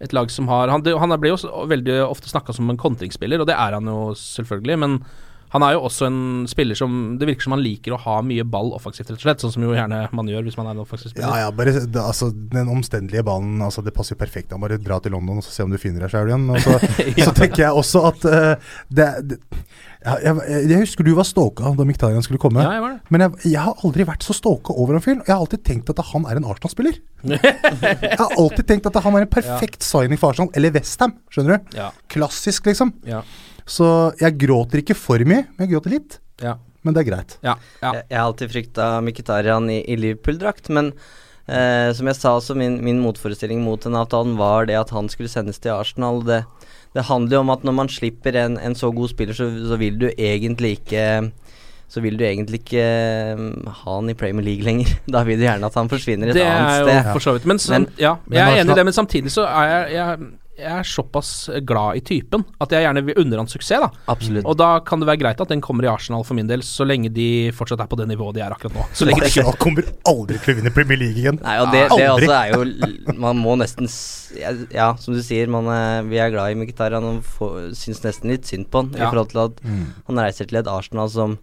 [0.01, 3.47] Et lag som har Han, han blir jo veldig ofte snakka som en kontringsspiller, og
[3.47, 5.03] det er han jo selvfølgelig, men
[5.51, 8.45] han er jo også en spiller som Det virker som han liker å ha mye
[8.47, 9.43] ball offensivt, rett og slett.
[9.43, 11.27] Sånn som jo gjerne man gjør hvis man er en offensiv spiller.
[11.27, 14.55] Ja, ja, bare det, altså, Den omstendelige ballen altså, Det passer jo perfekt.
[14.55, 16.47] Han bare dra til London og se om du finner deg sjøl igjen.
[16.55, 16.79] Og så,
[17.27, 19.41] så tenker jeg også at uh, det, det
[20.01, 22.63] ja, jeg, jeg husker du var stalka da Miktarian skulle komme.
[22.65, 23.13] Ja, jeg var det.
[23.13, 25.19] Men jeg, jeg har aldri vært så stalka over en fyr.
[25.19, 26.97] Jeg har alltid tenkt at han er en Arsenal-spiller.
[27.35, 31.19] jeg har alltid tenkt at han er en perfekt signing for Arsenal, eller Westham.
[31.29, 31.77] Skjønner du?
[31.77, 31.91] Ja.
[32.13, 32.95] Klassisk, liksom.
[33.05, 33.21] Ja.
[33.67, 33.87] Så
[34.21, 36.19] jeg gråter ikke for mye, men jeg gråter litt.
[36.43, 36.57] Ja.
[36.83, 37.35] Men det er greit.
[37.45, 37.57] Ja.
[37.83, 37.93] ja.
[37.93, 40.93] Jeg, jeg har alltid frykta Mkhitaryan i, i Liverpool-drakt, men
[41.47, 45.11] eh, som jeg sa, også min, min motforestilling mot den avtalen var det at han
[45.13, 46.23] skulle sendes til Arsenal.
[46.25, 46.41] Det,
[46.97, 49.77] det handler jo om at når man slipper en, en så god spiller, så, så
[49.81, 51.05] vil du egentlig ikke
[51.91, 53.41] så vil du egentlig ikke eh,
[53.83, 54.93] ha han i Premier League lenger.
[55.11, 56.99] Da vil du gjerne at han forsvinner et Det annet er sted.
[57.11, 57.49] jo for så vidt.
[57.51, 60.31] Men, sam, Men- ja, jeg er enig i det, men samtidig så er jeg, jeg
[60.61, 61.31] jeg er såpass
[61.67, 63.81] glad i typen at jeg gjerne vil unne han suksess.
[63.81, 64.45] da Absolutt.
[64.47, 66.85] Og da kan det være greit at den kommer i Arsenal for min del, så
[66.87, 68.85] lenge de fortsatt er på det nivået de er akkurat nå.
[68.95, 71.41] Så lenge de ikke Arsenal kommer aldri til å vinne Premier League igjen.
[71.43, 72.29] Nei, og det, det Aldri.
[72.29, 73.89] også er jo Man må nesten
[74.39, 78.05] Ja, ja, som du sier, man, er- vi er glad i Mkhitaryan og får- syns
[78.05, 79.87] nesten litt synd på han i forhold til at Mm.
[80.07, 81.39] han reiser til et Arsenal som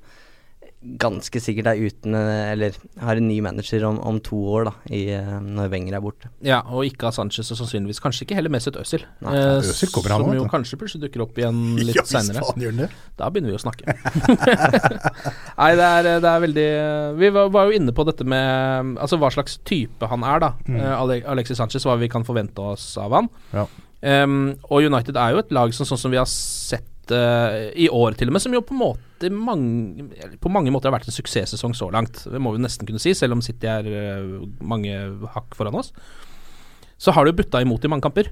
[1.02, 4.74] ganske sikkert er uten eh, Eller har en ny manager om, om to år, da,
[4.94, 6.32] i, eh, når Wenger er borte.
[6.46, 9.06] Ja, og ikke av Sanchez, og sannsynligvis kanskje ikke heller Mesut Özil.
[9.26, 12.90] Nei, eh, Özil kommer som jo kanskje plutselig dukker opp igjen litt Ja, seinere.
[13.20, 13.98] Da begynner vi å snakke.
[15.62, 16.68] Nei, det er, det er veldig
[17.18, 20.54] Vi var, var jo inne på dette med Altså hva slags type han er, da.
[20.70, 23.32] Eh, Alexis Sanchez, hva vi kan forvente oss av han.
[23.56, 23.66] Ja.
[23.98, 27.88] Um, og United er jo et lag som sånn som vi har sett eh, i
[27.94, 30.08] år, til og med, som jo på måte mange,
[30.42, 32.24] på mange måter har vært en suksesssesong så langt.
[32.28, 34.94] Det må vi nesten kunne si, selv om City er uh, mange
[35.34, 35.94] hakk foran oss.
[37.02, 38.30] Så har det butta imot i mange kamper.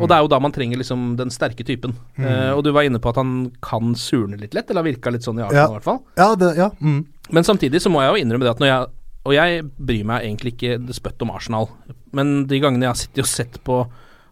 [0.00, 1.92] Og det er jo da man trenger liksom den sterke typen.
[2.16, 5.12] Eh, og du var inne på at han kan surne litt lett, eller har virka
[5.12, 5.68] litt sånn i Arsenal Ja.
[5.68, 5.98] i hvert fall.
[6.16, 6.70] Ja, det, ja.
[6.80, 7.02] Mm.
[7.36, 8.90] Men samtidig så må jeg jo innrømme det at når jeg
[9.22, 11.68] Og jeg bryr meg egentlig ikke det spøtt om Arsenal,
[12.10, 13.76] men de gangene jeg har sittet og sett på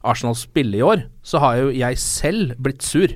[0.02, 3.06] Arsenal spille i år, så har jo jeg selv blitt sur.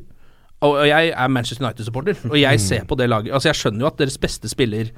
[0.65, 3.33] Og, og jeg er Manchester United-supporter, og jeg ser på det laget.
[3.37, 4.93] Altså, jeg skjønner jo at deres beste spiller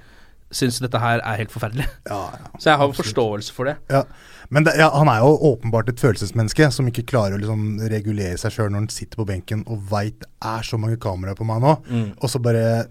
[0.55, 1.89] syns dette her er helt forferdelig.
[2.07, 2.51] Ja, ja.
[2.59, 3.79] Så jeg har jo forståelse for det.
[3.91, 4.05] Ja.
[4.49, 8.39] Men det, ja, han er jo åpenbart et følelsesmenneske som ikke klarer å liksom regulere
[8.39, 11.47] seg sjøl når han sitter på benken og veit det er så mange kameraer på
[11.49, 11.73] meg nå.
[11.89, 12.09] Mm.
[12.23, 12.87] Og så bare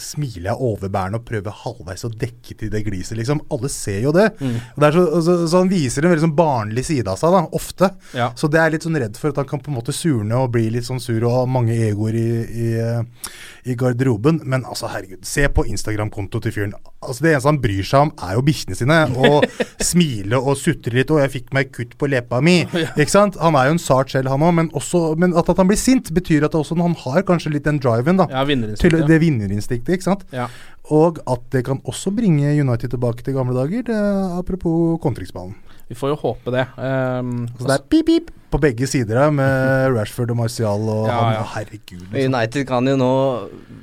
[0.00, 3.42] smiler jeg overbærende og prøver halvveis å dekke til det gliset, liksom.
[3.52, 4.26] Alle ser jo det.
[4.40, 4.56] Mm.
[4.74, 7.44] Og det så, så, så han viser en veldig sånn barnlig side av seg, da,
[7.60, 7.92] ofte.
[8.40, 10.50] Så det er litt sånn redd for at han kan på en måte surne og
[10.56, 13.30] bli litt sånn sur og ha mange egoer i, i, eh,
[13.70, 14.40] i garderoben.
[14.42, 16.76] Men altså, herregud, se på Instagram-konto til fyren.
[17.00, 18.96] Altså, det eneste han bryr seg om, er jo bikkjene sine.
[19.16, 19.46] Og
[19.90, 21.08] smile og sutre litt.
[21.10, 22.66] 'Og jeg fikk meg kutt på leppa mi'.
[23.00, 23.38] Ikke sant?
[23.40, 24.52] Han er jo en sart selv, han òg.
[24.58, 27.64] Men, også- men at, at han blir sint, betyr at også han har kanskje litt
[27.64, 28.28] den driven, da.
[28.28, 28.44] Ja,
[28.76, 30.26] Til det vinnerinstinktet, ikke sant.
[30.32, 30.48] Ja.
[30.92, 33.82] Og at det kan også bringe United tilbake til gamle dager.
[33.86, 33.96] Det,
[34.36, 35.54] apropos kontringsballen.
[35.88, 36.66] Vi får jo håpe det.
[36.76, 41.06] Um, Så det er pip, pip på begge sider her, med Rashford og Martial og
[41.08, 41.34] Ja, han.
[41.38, 41.44] ja.
[41.54, 42.06] Herregud.
[42.10, 42.34] Liksom.
[42.34, 43.10] United kan jo nå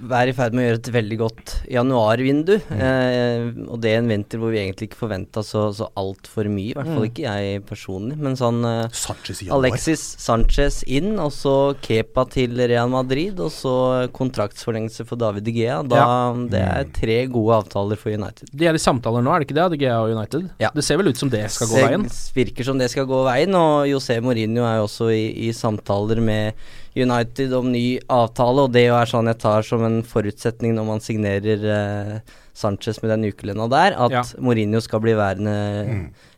[0.08, 2.54] være i ferd med å gjøre et veldig godt januarvindu.
[2.72, 6.72] Eh, og det er en vinter hvor vi egentlig ikke forventa så, så altfor mye.
[6.72, 8.18] I hvert fall ikke jeg personlig.
[8.22, 9.42] Men sånn eh, Sanchez.
[9.54, 13.74] Alexis Sanchez inn, og så Kepa til Real Madrid, og så
[14.16, 15.80] kontraktsforlengelse for David De Gea.
[15.88, 16.04] Da,
[16.52, 18.50] Det er tre gode avtaler for United.
[18.54, 19.68] de er i samtaler nå, er det ikke det?
[19.78, 20.48] DGA og United?
[20.64, 20.70] Ja.
[20.76, 22.06] Det ser vel ut som det skal gå veien?
[22.08, 25.52] Det virker som det skal gå veien, og José Mourinho er jo også i, i
[25.54, 26.54] samtaler med
[26.98, 30.86] United om ny avtale, og det jo er sånn jeg tar som en forutsetning når
[30.88, 32.20] man signerer eh,
[32.58, 34.24] Sanchez med den ukelønna der, at Ja.
[34.42, 35.54] Mourinho skal bli værende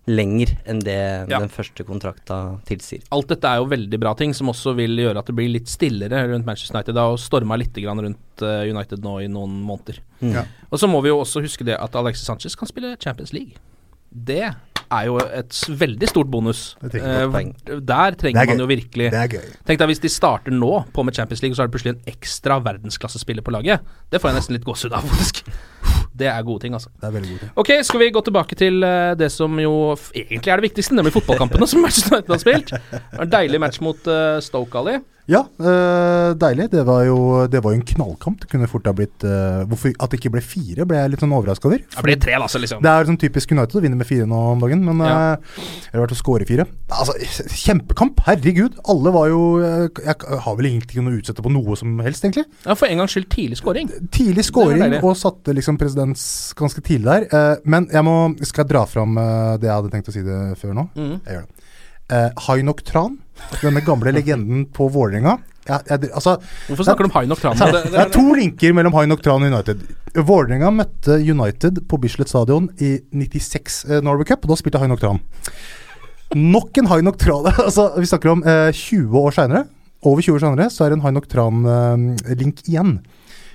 [0.10, 1.40] lenger enn det Ja.
[1.40, 3.04] den første kontrakta tilsier.
[3.14, 5.68] Alt dette er jo veldig bra ting, som også vil gjøre at det blir litt
[5.70, 6.96] stillere rundt Manchester United.
[6.96, 10.00] Det har storma litt grann rundt eh, United nå i noen måneder.
[10.20, 10.44] Ja.
[10.72, 13.54] Og så må vi jo også huske det at Alexis Sanchez kan spille Champions League.
[14.12, 14.56] Det
[14.90, 16.62] er jo et veldig stort bonus.
[16.84, 17.38] Eh,
[17.86, 19.10] der trenger er man jo virkelig.
[19.68, 22.14] Tenk deg hvis de starter nå på med Champions League, så er det plutselig en
[22.14, 23.86] ekstra verdensklassespiller på laget.
[24.10, 25.44] Det får jeg nesten litt gåsehud av, faktisk.
[26.20, 26.92] Det er gode ting, altså.
[27.00, 27.54] Det er veldig gode ting.
[27.64, 29.76] Ok, skal vi gå tilbake til eh, det som jo
[30.16, 32.76] egentlig er det viktigste, nemlig fotballkampene som Manchester United har spilt.
[33.20, 35.00] En deilig match mot uh, Stoke, Ali.
[35.30, 36.70] Ja, eh, deilig.
[36.74, 37.18] Det var, jo,
[37.52, 38.40] det var jo en knallkamp.
[38.42, 41.22] Det kunne fort ha blitt eh, Hvorfor At det ikke ble fire, ble jeg litt
[41.24, 41.84] sånn overraska over.
[41.86, 42.82] Det ble tre, altså, liksom.
[42.82, 45.14] Det er sånn typisk United å vinne med fire nå om dagen, men Ja.
[45.38, 45.62] eh,
[45.92, 46.66] Eller vært å score fire.
[46.90, 47.14] Altså,
[47.54, 48.24] kjempekamp!
[48.26, 48.80] Herregud.
[48.90, 52.26] Alle var jo Jeg har vel egentlig ikke noe å utsette på noe som helst,
[52.26, 52.46] egentlig.
[52.66, 53.94] Ja, For en gangs skyld tidlig scoring.
[54.10, 57.30] Tidlig scoring og satte liksom presidents ganske tidlig der.
[57.30, 60.26] Uh, men jeg må Skal jeg dra fram uh, det jeg hadde tenkt å si
[60.26, 60.90] det før nå?
[60.98, 61.16] Mm.
[61.22, 61.66] Jeg gjør det.
[62.10, 63.20] Uh, Hainok Tran,
[63.62, 65.38] denne gamle legenden på Vålerenga.
[65.70, 67.58] Altså, Hvorfor snakker du om Hainok Tran?
[67.60, 69.84] det, Det, er to linker mellom Hainok Tran og United.
[70.16, 75.04] Vålerenga møtte United på Bislett Stadion i 96 eh, Norway Cup, og da spilte Hainok
[75.04, 75.22] Tran.
[76.38, 79.66] Nok en Hainok Tran altså, Vi snakker om eh, 20 år seinere.
[80.06, 83.00] Over 20 år senere så er det en Hainok Tran-link igjen.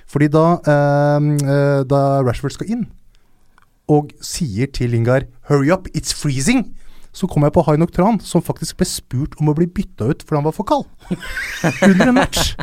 [0.05, 2.85] Fordi da, eh, eh, da Rashford skal inn,
[3.89, 6.73] og sier til Lingard 'hurry up, it's freezing',
[7.15, 10.25] så kom jeg på Hainok Tran, som faktisk ble spurt om å bli bytta ut
[10.25, 10.89] fordi han var for kald.
[11.87, 12.55] Under en match.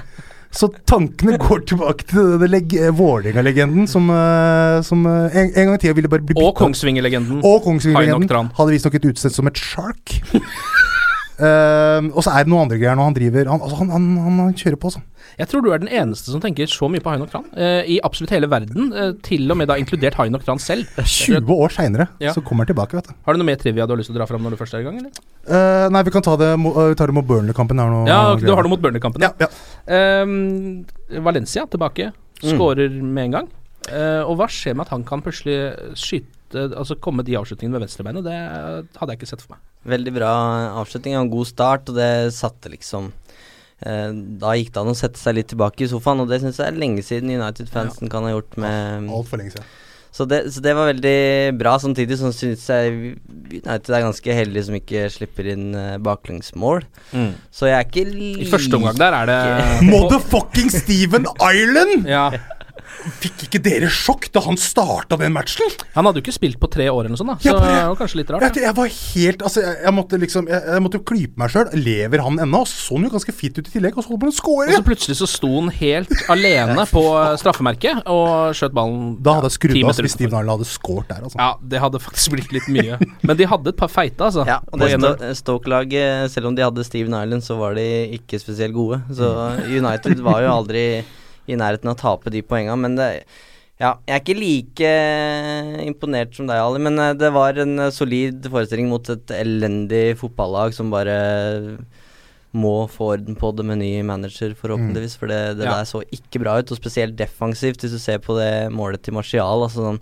[0.52, 5.80] Så tankene går tilbake til leg Vålerenga-legenden som, eh, som eh, en, en gang i
[5.80, 6.58] tida ville bare bli og bytta ut.
[6.60, 7.40] Kongsvinger-legenden.
[7.48, 10.18] Og Kongsvinger-legenden hadde visstnok et utested som et shark.
[11.38, 14.08] Eh, og så er det noen andre greier når han driver Han, altså, han, han,
[14.20, 15.04] han, han kjører på, sånn.
[15.38, 17.46] Jeg tror du er den eneste som tenker så mye på Hainok Tran.
[17.56, 20.90] uh, I absolutt hele verden, Uh, til og med da inkludert Hainok Tran selv.
[21.00, 22.34] 20 år seinere Ja.
[22.36, 23.14] så kommer han tilbake, vet du.
[23.24, 24.76] Har du noe mer trivia du har lyst til å dra fram når du først
[24.76, 25.10] er i gang, eller?
[25.48, 28.04] Eh, nei, vi kan ta det, eh, vi tar det mot Burnley-kampen nå.
[28.10, 29.24] Ja, du har det mot Burnley-kampen.
[29.24, 29.48] Ja, ja.
[29.88, 30.84] Ehm,
[31.24, 33.48] Valencia tilbake, skårer med en gang.
[33.90, 35.56] Eh, og hva skjer med at han kan plutselig
[35.98, 38.24] skyte Altså komme de avslutningene med venstrebeinet?
[38.26, 38.36] Det
[39.00, 39.62] hadde jeg ikke sett for meg.
[39.92, 40.32] Veldig bra
[40.78, 43.08] avslutning og en god start, og det satte liksom
[43.82, 44.10] eh,
[44.42, 46.70] Da gikk det an å sette seg litt tilbake i sofaen, og det syns jeg
[46.70, 49.66] er lenge siden United-fansen kan ha gjort med Altfor lenge siden.
[50.12, 51.16] så det, så det var veldig
[51.58, 51.74] bra.
[51.82, 53.16] Samtidig så syns jeg
[53.52, 55.70] United er ganske heldige som ikke slipper inn
[56.04, 56.84] baklengsmål.
[56.84, 57.34] baklengsmål.
[57.50, 58.06] Så jeg er ikke
[58.44, 59.40] I første omgang der er det
[59.90, 62.06] Motherfucking Steven Island!
[62.06, 62.28] Ja,
[63.22, 65.70] Fikk ikke dere sjokk da han starta den matchen?
[65.96, 67.36] Han hadde jo ikke spilt på tre år eller noe sånt, da.
[67.42, 68.42] Så ja, det var kanskje litt rart.
[68.46, 68.68] Jeg, Ja.
[68.68, 71.72] jeg var helt Altså, jeg, jeg måtte liksom Jeg, jeg måtte jo klype meg sjøl.
[71.82, 72.60] Lever han ennå?
[72.68, 74.74] Så han jo ganske fit ut i tillegg, og så holdt han på å Og
[74.76, 79.50] så plutselig så sto han helt alene på eh, straffemerket og skjøt ballen Da hadde
[79.50, 81.38] jeg skrudd av hvis Steven Narle hadde scoret der, altså.
[81.42, 82.98] Ja, det hadde faktisk blitt litt mye.
[83.22, 84.46] Men de hadde et par feite, altså.
[84.46, 87.84] Ja, og det Sto- Stoke-laget, selv om de hadde Steven Nyland, så var de
[88.18, 89.00] ikke spesielt gode.
[89.14, 89.28] Så
[89.68, 90.84] United var jo aldri
[91.50, 93.08] i nærheten av å tape de poengene, men det
[93.82, 97.80] ja, jeg er ikke like eh, imponert som deg, Ali, men eh, det var en
[97.82, 101.16] eh, solid forestilling mot et elendig fotballag som bare
[102.52, 105.16] må få orden på det med ny manager, forhåpentligvis.
[105.18, 105.78] For det, det Ja.
[105.80, 109.16] der så ikke bra ut, og spesielt defensivt, hvis du ser på det målet til
[109.16, 109.64] Martial.
[109.64, 110.00] Altså sånn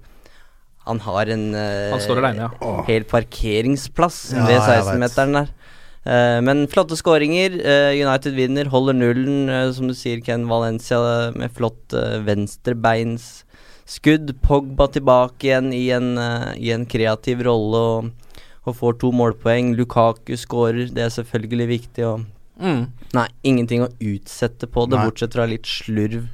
[0.89, 2.71] Han har en uh, Han står alene, ja.
[2.89, 5.51] hel parkeringsplass Ja, ved 16-meteren der.
[6.05, 7.59] Eh, men flotte skåringer.
[7.61, 11.93] Eh, United vinner, holder nullen, eh, som du sier, Ken Valencia med flott
[12.25, 14.33] venstrebeinsskudd.
[14.41, 16.17] Pogba tilbake igjen i en,
[16.57, 18.11] i en kreativ rolle og,
[18.65, 19.75] og får to målpoeng.
[19.77, 22.05] Lukaku skårer, det er selvfølgelig viktig.
[22.09, 22.21] Og
[22.61, 22.93] Mm.
[23.17, 25.07] nei, ingenting å utsette på det, Nei.
[25.09, 26.27] bortsett fra litt slurv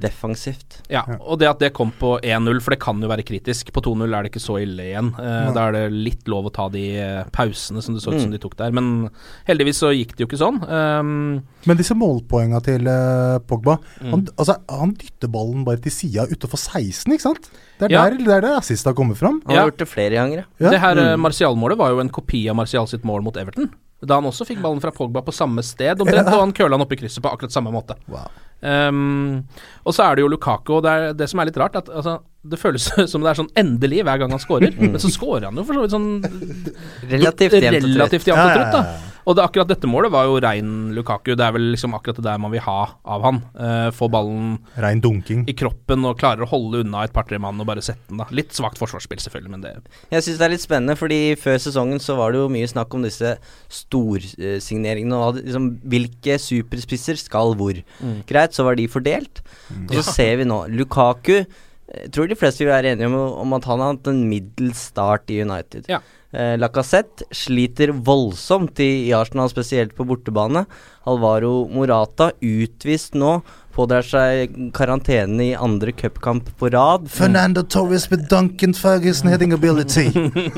[0.00, 0.78] defensivt.
[0.90, 3.72] Ja, og det at det kom på 1-0, for det kan jo være kritisk.
[3.74, 5.10] På 2-0 er det ikke så ille igjen.
[5.18, 8.18] Uh, da er det litt lov å ta de eh, pausene som det så ut
[8.18, 8.22] Mm.
[8.22, 8.70] som de tok der.
[8.72, 9.10] Men
[9.46, 10.58] heldigvis så gikk det jo ikke sånn.
[10.68, 14.10] Um, Men disse målpoengene til uh, Pogba Mm.
[14.10, 17.50] han, altså, han dytter ballen bare til sida utafor 16, ikke sant?
[17.78, 18.04] Det er Ja.
[18.10, 19.40] der, det er der assist har kommet fram.
[19.46, 19.62] Han Ja.
[19.62, 20.44] har gjort det flere ganger, ja.
[20.60, 20.70] Ja.
[20.70, 21.20] Det her Mm.
[21.20, 23.70] Martial-målet var jo en kopi av Martial sitt mål mot Everton.
[24.00, 26.84] Da han også fikk ballen fra Pogba på samme sted, omtrent, og han curla han
[26.84, 27.96] opp i krysset på akkurat samme måte.
[28.06, 28.28] Wow.
[28.58, 29.44] Um,
[29.86, 31.90] og så er det jo Lukaku, og det, er det som er litt rart, at
[31.90, 34.70] altså, det føles som det er sånn endelig hver gang han scorer.
[34.74, 34.94] Mm.
[34.94, 36.10] Men så scorer han jo for så vidt sånn
[37.98, 38.74] Relativt jevnt og trutt.
[38.76, 38.82] da.
[39.28, 41.34] Og det, akkurat dette målet var jo rein Lukaku.
[41.36, 43.42] Det er vel liksom akkurat det der man vil ha av han.
[43.52, 45.44] Uh, få ballen Rein dunking.
[45.50, 48.28] i kroppen og klarer å holde unna et par-tre mann og bare sette den, da.
[48.32, 49.74] Litt svakt forsvarsspill, selvfølgelig, men det
[50.14, 52.96] Jeg syns det er litt spennende, fordi før sesongen så var det jo mye snakk
[52.96, 53.36] om disse
[53.82, 55.20] storsigneringene.
[55.20, 57.84] og liksom, hvilke superspisser skal hvor.
[58.28, 59.44] Greit, så var de fordelt.
[59.84, 61.42] Og så ser vi nå Lukaku
[61.88, 64.90] jeg tror de fleste vil være enige om, om at han har hatt en middels
[64.90, 65.86] start i United.
[65.88, 66.02] Ja.
[66.28, 70.66] Eh, Lacassette sliter voldsomt i, i Arsenal, spesielt på bortebane.
[71.08, 73.38] Alvaro Morata utvist nå.
[73.72, 77.06] Pådrar seg karantene i andre cupkamp på rad.
[77.14, 80.08] Fernando Torres med Duncan Ferguson heading ability.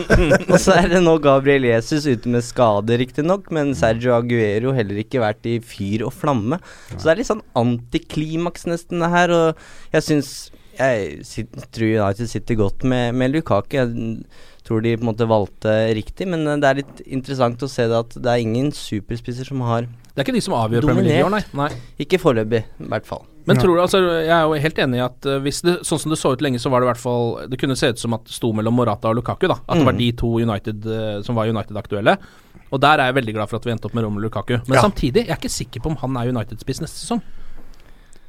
[0.50, 5.04] Og så er det nå Gabriel Jesus ute med skade, riktignok, men Sergio Aguero heller
[5.04, 6.58] ikke vært i fyr og flamme.
[6.96, 10.32] Så det er litt sånn antiklimaks nesten, det her, og jeg syns
[10.80, 11.26] Jeg
[11.74, 13.76] tror United sitter godt med, med Lukaku.
[13.76, 14.24] Jeg
[14.70, 17.88] tror de på en måte valgte riktig, men eh, det er litt interessant å se
[17.90, 21.04] det at det er ingen superspisser som har Det er ikke de som avgjør Premier
[21.08, 21.42] League i år, nei.
[21.58, 21.68] nei.
[22.06, 23.26] Ikke foreløpig, i hvert fall.
[23.48, 25.98] Men tror du, altså, jeg er jo helt enig i at eh, hvis det, sånn
[26.02, 27.98] som det så ut lenge, så var det i hvert fall Det kunne se ut
[27.98, 29.56] som at det sto mellom Morata og Lukaku, da.
[29.66, 29.98] At det var Mm.
[30.04, 32.14] de to United eh, som var United-aktuelle.
[32.70, 34.58] Og der er jeg veldig glad for at vi endte opp med Romelu Lukaku.
[34.68, 34.82] Men Ja.
[34.84, 37.22] samtidig, jeg er ikke sikker på om han er United-spiss neste sesong.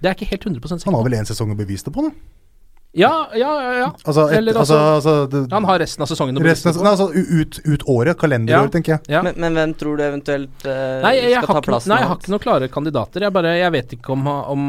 [0.02, 2.02] Det er ikke helt 100 sikker Han har vel én sesong å bevise det på,
[2.08, 2.12] da.
[2.94, 3.94] Ja, ja, ja.
[4.04, 7.08] Altså, et, Eller altså, altså- altså det, Han har resten av sesongen å resten, altså,
[7.16, 8.74] ut, ut året, kalenderåret, Ja.
[8.74, 9.00] tenker jeg.
[9.08, 9.22] Ja.
[9.24, 12.10] Men, men hvem tror du eventuelt uh, Nei, jeg, jeg, skal ta plassen nei, jeg
[12.12, 13.22] har ikke noen klare kandidater.
[13.22, 14.66] Jeg bare Jeg vet ikke om, om.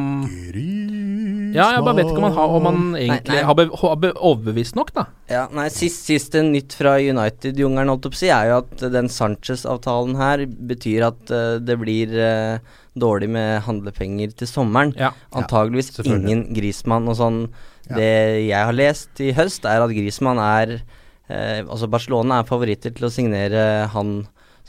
[1.55, 3.45] Ja, jeg bare vet ikke om han, har, om han egentlig nei.
[3.49, 5.07] har, be, har be, overbevist nok, da.
[5.31, 8.85] Ja, nei, sist, Siste nytt fra United-jungelen holdt jeg på å si, er jo at
[8.95, 14.95] den Sanchez-avtalen her betyr at uh, det blir uh, dårlig med handlepenger til sommeren.
[14.99, 15.12] Ja.
[15.37, 17.41] Antageligvis ja, ingen Grismann og sånn.
[17.88, 17.97] Ja.
[17.99, 18.12] Det
[18.49, 23.09] jeg har lest i høst, er at Grismann er uh, Altså Barcelona er favoritter til
[23.09, 24.23] å signere han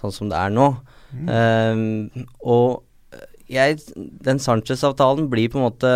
[0.03, 0.73] sånn som det er nå.
[1.13, 1.29] Mm.
[1.29, 2.83] Eh, og
[3.53, 3.77] jeg
[4.25, 5.91] Den Sanchez-avtalen blir på en måte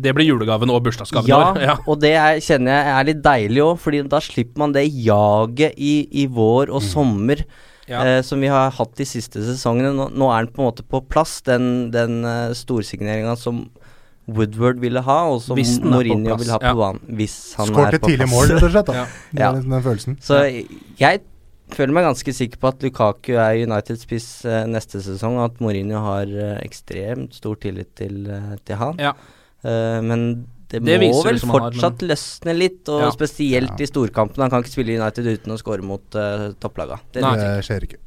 [0.00, 1.62] Det blir julegaven og bursdagsgaven ja, vår.
[1.68, 1.74] Ja.
[1.86, 5.74] og det er, kjenner jeg er litt deilig òg, Fordi da slipper man det jaget
[5.76, 6.74] i, i vår Mm.
[6.78, 7.44] og sommer.
[7.88, 8.02] Ja.
[8.04, 9.94] eh, som vi har hatt de siste sesongene.
[9.96, 13.62] Nå, nå er den på en måte på plass, den, den uh, storsigneringa som
[14.28, 16.90] Woodward ville ha, og som Mourinho ville vil ha på ja.
[17.16, 18.90] Hvis han Skåret er på tidlig mål, rett og slett.
[18.90, 19.06] da Ja.
[19.32, 20.18] Det er liksom den følelsen.
[20.20, 20.42] Så
[21.00, 21.22] jeg
[21.72, 26.04] føler meg ganske sikker på at Lukaku er United-spiss eh, neste sesong, og at Mourinho
[26.04, 29.00] har eh, ekstremt stor tillit til, eh, til han.
[29.00, 29.14] Ja.
[29.64, 30.28] Eh, men
[30.68, 33.10] det, Det må vel fortsatt har, løsne litt, og Ja.
[33.14, 34.44] spesielt i storkampene.
[34.44, 37.00] Han kan ikke spille United uten å score mot uh, topplaga.
[37.12, 37.36] Det Nei.
[37.40, 38.00] Det skjer ikke.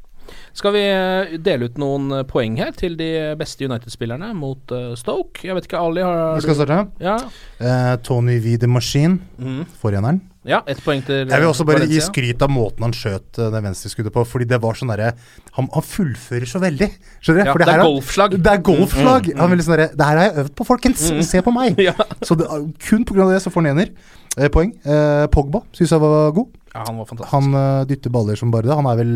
[0.53, 4.91] Skal vi eh, dele ut noen eh, poeng her til de beste United-spillerne mot eh,
[4.99, 5.43] Stoke?
[5.47, 6.81] Jeg vet ikke, Ali, har Vi skal du starte.
[7.03, 7.17] Ja.
[7.61, 8.57] Uh, Tony V.
[8.61, 9.65] The Machine, Mhm.
[9.81, 10.21] forgjeneren.
[10.45, 13.59] ja, ett poeng til Jeg vil også bare gi skryt av måten han skjøt det
[13.61, 15.11] venstreskuddet på, fordi det var sånn derre
[15.53, 16.87] han, han fullfører så veldig.
[17.21, 17.45] Skjønner?
[17.45, 18.37] Ja, det er golfslag.
[18.41, 19.29] Det er golfslag!
[19.37, 21.03] Han er veldig derre Det her har jeg øvd på, folkens!
[21.13, 21.21] Mm.
[21.29, 21.77] Se på meg!
[21.89, 21.93] Ja.
[22.25, 22.47] Så det,
[22.87, 23.29] kun pga.
[23.33, 23.91] det så får han ener.
[24.39, 24.71] Eh, poeng.
[24.87, 26.47] Eh, Pogba syns jeg var god.
[26.73, 27.33] ja, han var fantastisk.
[27.35, 28.75] Han eh, dytter baller som bare det.
[28.79, 29.13] Han er vel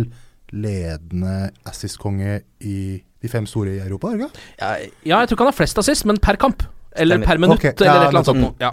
[0.53, 2.79] ledende assist-konge i
[3.21, 4.29] de fem store i Europa, ikke?
[4.59, 4.73] Ja,
[5.05, 6.63] Ja, jeg tror ikke han har flest assist, men per kamp.
[6.95, 7.27] Eller Stemmer.
[7.27, 8.61] per minutt, Ok, eller ja, et eller annet sånt.
[8.61, 8.71] Ja.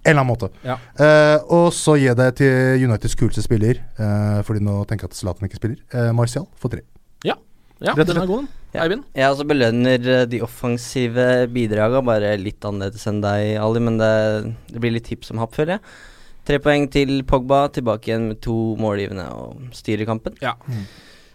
[0.00, 0.48] En eller annen måte.
[0.64, 0.78] Ja.
[0.96, 5.12] Uh, og så gir jeg det til Uniteds kuleste spiller, uh, fordi nå tenker jeg
[5.12, 5.76] at Zlatan ikke spiller.
[5.92, 6.80] Uh, Martial for tre.
[7.24, 7.36] ja,
[7.84, 8.48] ja den er god, den.
[8.72, 8.84] Ja.
[8.84, 9.04] Eivind?
[9.14, 14.80] Jeg også belønner de offensive bidraga, bare litt annerledes enn deg, Ali, men det, det
[14.80, 15.80] blir litt hipp som happ, føler jeg.
[16.48, 20.38] Tre poeng til Pogba, tilbake igjen med to målgivende og styrer kampen.
[20.40, 20.54] Ja.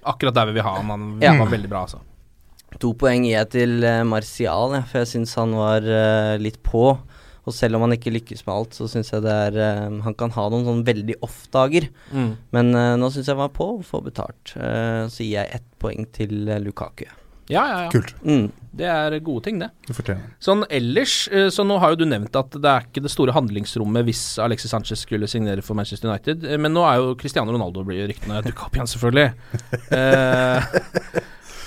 [0.06, 0.92] Akkurat der vil vi ha han.
[0.94, 1.34] Han Ja.
[1.40, 2.00] var veldig bra, altså.
[2.80, 6.60] To poeng gir jeg til eh, Martial, ja, for jeg syns han var uh, litt
[6.64, 6.98] på.
[7.46, 10.16] Og selv om han ikke lykkes med alt, så syns jeg det er uh, Han
[10.18, 11.88] kan ha noen sånn veldig off-dager.
[12.12, 12.32] Mm.
[12.52, 14.56] Men uh, nå syns jeg han var på og får betalt.
[15.14, 17.06] Så gir jeg ett poeng til Lukaku.
[17.50, 17.90] Ja, ja, ja.
[17.94, 18.16] Kult.
[18.26, 18.48] Mm.
[18.76, 19.70] Det er gode ting, det.
[19.88, 20.34] Du fortjener det.
[20.44, 23.32] Sånn ellers, eh, så nå har jo du nevnt at det er ikke det store
[23.38, 27.54] handlingsrommet hvis Alexis Sanchez skulle signere for Manchester United, eh, men nå er jo Cristiano
[27.56, 29.30] Ronaldo blir ryktene dukka opp igjen, selvfølgelig.
[29.96, 30.76] Eh,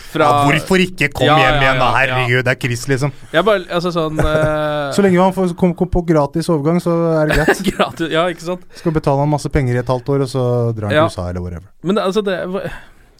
[0.08, 1.10] fra Ja, hvorfor ikke?
[1.12, 1.88] Kom Ja, hjem igjen, da!
[1.88, 1.96] ja, ja.
[1.98, 3.10] Herregud, det er Chris, liksom.
[3.32, 4.88] Jeg bare, altså sånn uh...
[4.96, 7.60] Så lenge han får kom, kom på gratis overgang, så er det greit.
[7.76, 8.64] gratis, Ja, ikke sant.
[8.80, 10.44] Skal betale han masse penger i et halvt år, og så
[10.76, 11.04] drar han Ja.
[11.08, 11.68] til USA eller whatever.
[11.84, 12.38] Men det, altså det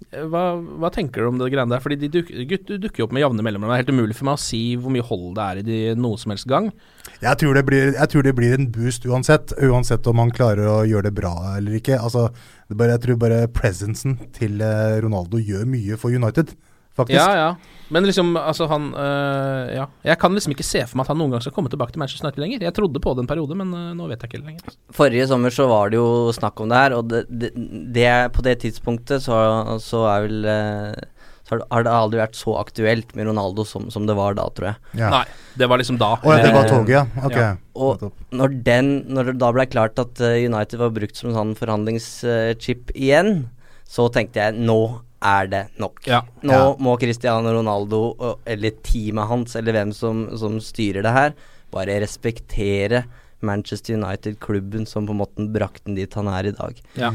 [0.09, 1.83] hva, hva, tenker du om det greiene der?
[1.83, 3.73] Fordi de duk, dukker jo opp med jevne mellomrom.
[3.73, 5.79] Det er helt umulig for meg å si hvor mye hold det er i de,
[5.99, 6.71] noe som helst gang.
[7.19, 10.79] Jeg tror, blir, jeg tror det blir en boost uansett, uansett om han klarer å
[10.89, 11.99] gjøre det bra eller ikke.
[11.99, 12.29] Altså,
[12.71, 16.55] bare, jeg tror bare presensen til eh, Ronaldo gjør mye for United,
[16.99, 17.19] faktisk.
[17.19, 17.51] Ja, ja.
[17.89, 19.87] Men liksom, altså han øh, Ja.
[20.05, 22.03] Jeg kan liksom ikke se for meg at han noen gang skal komme tilbake til
[22.03, 22.65] Manchester United lenger.
[22.67, 24.75] Jeg trodde på det en periode, men øh, nå vet jeg ikke lenger.
[24.93, 27.53] Forrige sommer så var det jo snakk om det her, og det, det,
[27.97, 29.39] det på det tidspunktet så,
[29.81, 31.07] så er vel eh,
[31.49, 34.67] så har det- aldri vært så aktuelt med Ronaldo som, som det var da, tror
[34.69, 34.77] jeg.
[35.01, 35.09] Ja.
[35.15, 35.25] Nei,
[35.57, 36.11] det var liksom da.
[36.21, 37.07] Å ja, det var toget, ja.
[37.25, 37.39] Ok.
[37.41, 37.47] ja.
[37.73, 38.05] Og
[38.37, 43.47] når, den, når det da ble klart at United var brukt som sånn forhandlingschip igjen,
[43.89, 44.77] så tenkte jeg nå
[45.23, 45.99] er det nok.
[46.07, 46.21] Ja.
[46.43, 46.75] Nå Ja.
[46.79, 51.33] må Cristiano Ronaldo eller teamet hans, eller hvem som, som styrer det her,
[51.73, 53.05] bare respektere
[53.41, 56.79] Manchester United-klubben som på en måte brakte den dit han er i dag.
[56.99, 57.11] Ja.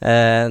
[0.00, 0.48] Eh,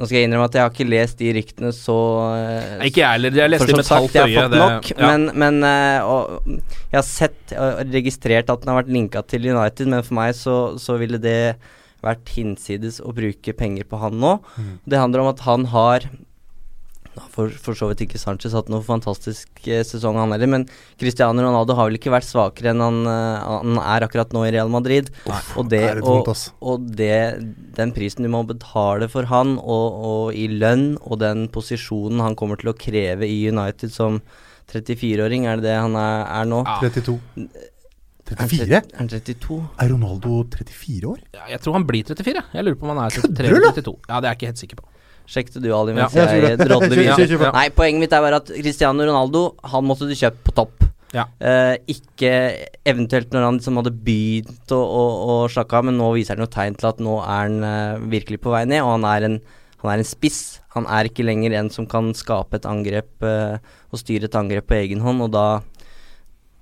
[0.00, 1.96] nå skal jeg innrømme at jeg har ikke lest de ryktene så
[2.36, 3.34] eh, Nei, Ikke jeg heller.
[3.36, 4.40] Jeg leste dem med talt et halvt jeg har øye.
[4.40, 5.10] fått det- nok, ja.
[5.10, 6.46] men, men eh, og,
[6.90, 10.32] jeg har sett og registrert at den har vært linka til United, men for meg
[10.34, 11.56] så, så ville det
[12.04, 14.38] vært hinsides å bruke penger på han nå.
[14.88, 16.08] Det handler om at han har
[17.30, 20.66] for, for så vidt ikke Sanchez hatt noen fantastisk eh, sesong, han heller, men
[21.00, 24.52] Cristiano Ronaldo har vel ikke vært svakere enn han, eh, han er akkurat nå i
[24.54, 25.10] Real Madrid.
[25.26, 26.30] og det, det og,
[26.62, 27.18] og det,
[27.76, 32.38] den prisen du må betale for han, og, og i lønn, og den posisjonen han
[32.38, 34.22] kommer til å kreve i United som
[34.70, 36.62] 34-åring, er det det han er, er nå?
[36.66, 36.78] Ja.
[36.86, 37.18] 32.
[38.36, 38.78] Er 34?
[38.78, 39.58] Er han 32?
[39.82, 41.20] Er Ronaldo 34 år?
[41.34, 42.44] Ja, jeg tror han blir 34.
[42.54, 43.96] Jeg lurer på om han er 33 eller 32.
[44.08, 44.88] Ja, det er jeg ikke helt sikker på.
[45.30, 47.50] Sjekk det du, Ali, mens Ja, jeg drodler videre.
[47.54, 50.86] Nei, poenget mitt er bare at Cristiano Ronaldo, han måtte du kjøpt på topp.
[51.14, 51.26] Ja.
[51.42, 52.32] Uh, ikke
[52.86, 56.46] eventuelt når han liksom hadde begynt å, å, å slakke av, men nå viser han
[56.46, 59.26] jo tegn til at nå er han uh, virkelig på vei ned, og han er
[59.30, 59.40] en
[59.80, 60.60] han er en spiss.
[60.74, 63.56] Han er ikke lenger en som kan skape et angrep uh,
[63.90, 65.46] og styre et angrep på egen hånd, og da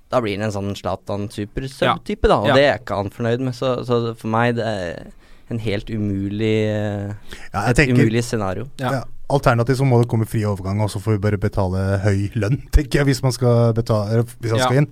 [0.09, 2.55] da blir han en sånn Zlatan-super-sub-type, da, og Ja.
[2.57, 3.55] det er ikke han fornøyd med.
[3.55, 5.07] Så, så for meg det er
[5.49, 7.13] en helt umulig eh,
[7.53, 8.67] Ja, jeg Et tenker umulig scenario.
[8.81, 8.91] Ja.
[8.99, 9.03] ja.
[9.29, 12.63] Alternativt så må det komme fri overgang, og så får vi bare betale høy lønn,
[12.75, 14.65] tenker jeg, hvis man skal, betale, hvis han Ja.
[14.65, 14.89] skal inn.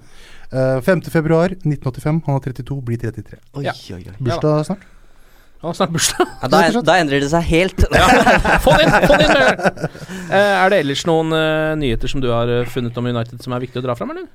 [0.48, 1.02] Uh, 5.
[1.12, 3.40] februar 1985, han er 32, blir 33.
[3.58, 3.74] Oi, Ja.
[3.74, 4.14] oi, oi.
[4.22, 4.86] Bursdag snart.
[5.58, 6.28] Ja, snart bursdag.
[6.44, 7.82] Ja, da, da endrer det seg helt.
[8.64, 9.08] Få den inn!
[9.10, 9.34] Få den inn!
[9.34, 9.90] Møller.
[10.30, 13.56] Eh, er det ellers noen uh, nyheter som du har eh, funnet om United som
[13.58, 14.28] er viktig å dra fram, eller?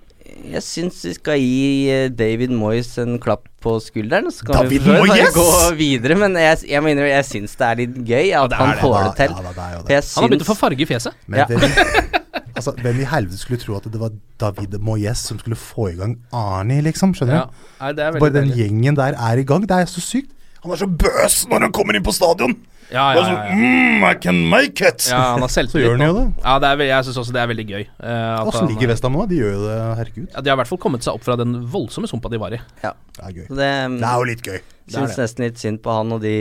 [0.51, 4.27] Jeg syns vi skal gi eh, David Moyes en klapp på skulderen.
[4.35, 5.35] Så kan David vi Moyes!
[5.37, 5.45] gå
[5.79, 9.13] videre, men jeg, jeg mener jeg syns det er litt gøy at han får det
[9.23, 9.37] til.
[9.37, 10.01] ja, det er det.
[10.17, 11.15] Han har begynt å få farge i fjeset.
[11.31, 11.47] Men Ja.
[11.47, 11.71] hvem,
[12.59, 14.11] altså, hvem i helvete skulle tro at det var
[14.43, 17.15] David Moyes som skulle få i gang Arnie, liksom?
[17.15, 17.45] Skjønner Ja.
[17.47, 17.67] du?
[17.81, 18.59] Nei, er Bare den deilig.
[18.67, 19.63] gjengen der er i gang.
[19.69, 20.33] Det er så sykt.
[20.63, 22.53] Han er så bøs når han kommer inn på stadion!
[22.93, 23.55] Ja, ja, sånn, ja, ja.
[23.57, 25.07] mm, I can make it!
[25.09, 26.25] ja, han har Så gjør han jo det.
[26.45, 27.81] Ja, det er, jeg syns også det er veldig gøy.
[27.89, 29.25] eh, Åssen han- ligger Westham nå?
[29.31, 30.27] De gjør jo det, herregud.
[30.35, 32.53] Ja, De har i hvert fall kommet seg opp fra den voldsomme sumpa de var
[32.53, 32.61] i.
[32.85, 32.93] Ja.
[33.17, 33.47] Det er gøy.
[33.49, 34.61] Det, um, Det er jo litt gøy.
[34.91, 36.33] Syns nesten litt synd på han og de,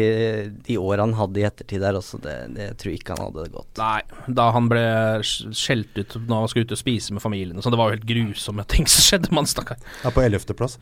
[0.66, 2.18] de åra han hadde i ettertid der også.
[2.24, 3.82] Det, det tror jeg ikke han hadde det godt.
[3.82, 4.84] Nei, da han ble
[5.24, 7.76] skjelt ut når han skulle ut og spise med familien og sånn.
[7.76, 9.82] Det var jo helt grusomme ting som skjedde med han, stakkar.
[10.02, 10.80] Ja, på ellevteplass.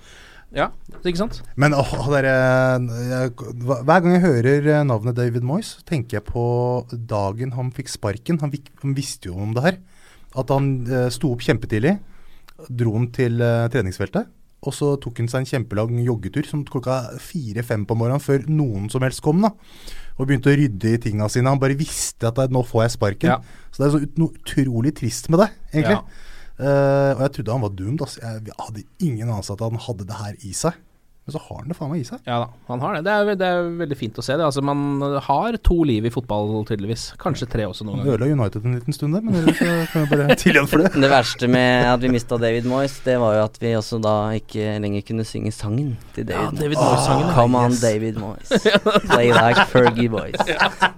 [0.55, 0.72] Ja,
[1.03, 1.43] ikke sant?
[1.62, 2.32] Men åh, dere,
[2.82, 6.45] jeg, hver gang jeg hører eh, navnet David Moyes, tenker jeg på
[6.89, 8.39] dagen han fikk sparken.
[8.41, 9.78] Han, han visste jo om det her.
[10.39, 11.99] At han eh, sto opp kjempetidlig,
[12.66, 14.32] dro han til eh, treningsfeltet.
[14.68, 18.89] Og så tok han seg en kjempelang joggetur som klokka fire-fem på morgenen, før noen
[18.91, 19.39] som helst kom.
[19.45, 19.53] da
[20.18, 21.51] Og begynte å rydde i tinga sine.
[21.51, 23.32] Han bare visste at nå får jeg sparken.
[23.38, 23.39] Ja.
[23.72, 25.95] Så det er så ut, noe utrolig trist med det, egentlig.
[25.95, 26.26] Ja.
[26.60, 28.03] Uh, og jeg trodde han var doomed.
[28.03, 28.20] Altså.
[28.20, 30.76] Jeg hadde ingen anelse at han hadde det her i seg.
[31.30, 32.21] Men så har han det faen meg i seg.
[32.25, 33.01] Ja da, han har det.
[33.05, 34.45] Det er, det er veldig fint å se det.
[34.47, 37.03] Altså, man har to liv i fotball, tydeligvis.
[37.21, 38.17] Kanskje tre også noen ganger.
[38.17, 40.91] ødela United en liten stund der, men ellers kan jeg bare tilgi for det.
[41.05, 44.15] Det verste med at vi mista David Moyes, det var jo at vi også da
[44.39, 47.36] ikke lenger kunne synge sangen til David, Ja, David, Moyes.
[47.38, 47.82] Come on, Yes.
[47.86, 48.49] David Moyes.
[49.13, 50.39] Play like Fergie Boys.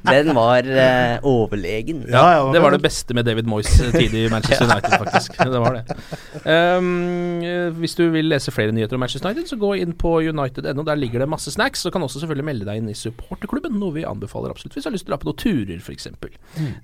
[0.08, 2.06] Den var eh, overlegen.
[2.08, 5.36] Ja, ja, Det var det beste med David Moyes eh, tid i Manchester United, faktisk.
[5.42, 5.98] Det var det.
[6.46, 7.42] Um,
[7.82, 10.84] hvis du vil lese flere nyheter om Manchester United, så gå inn på united.no.
[10.88, 11.82] Der ligger det masse snacks.
[11.86, 14.90] Så kan også selvfølgelig melde deg inn i supporterklubben, noe vi anbefaler absolutt hvis du
[14.90, 16.08] har lyst til å dra på noen turer, f.eks.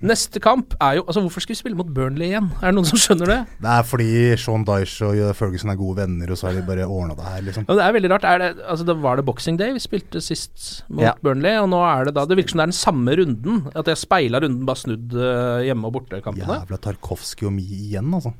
[0.02, 2.50] Neste kamp er jo Altså, hvorfor skal vi spille mot Burnley igjen?
[2.60, 3.38] Er det noen som skjønner det?
[3.64, 4.08] Det er fordi
[4.40, 7.44] Sean Dyche og Ferguson er gode venner, og så har de bare ordna det her,
[7.46, 7.64] liksom.
[7.68, 8.26] Ja, det er veldig rart.
[8.28, 11.14] Er det, altså, det var det Boxing Day vi spilte sist mot Ja.
[11.24, 13.62] Burnley, og nå er det da Det virker som det er den samme runden.
[13.74, 16.60] At jeg speila runden, bare snudd eh, hjemme- og bortekampene.
[16.60, 18.34] Jævla Tarkovskij og Mi igjen, altså.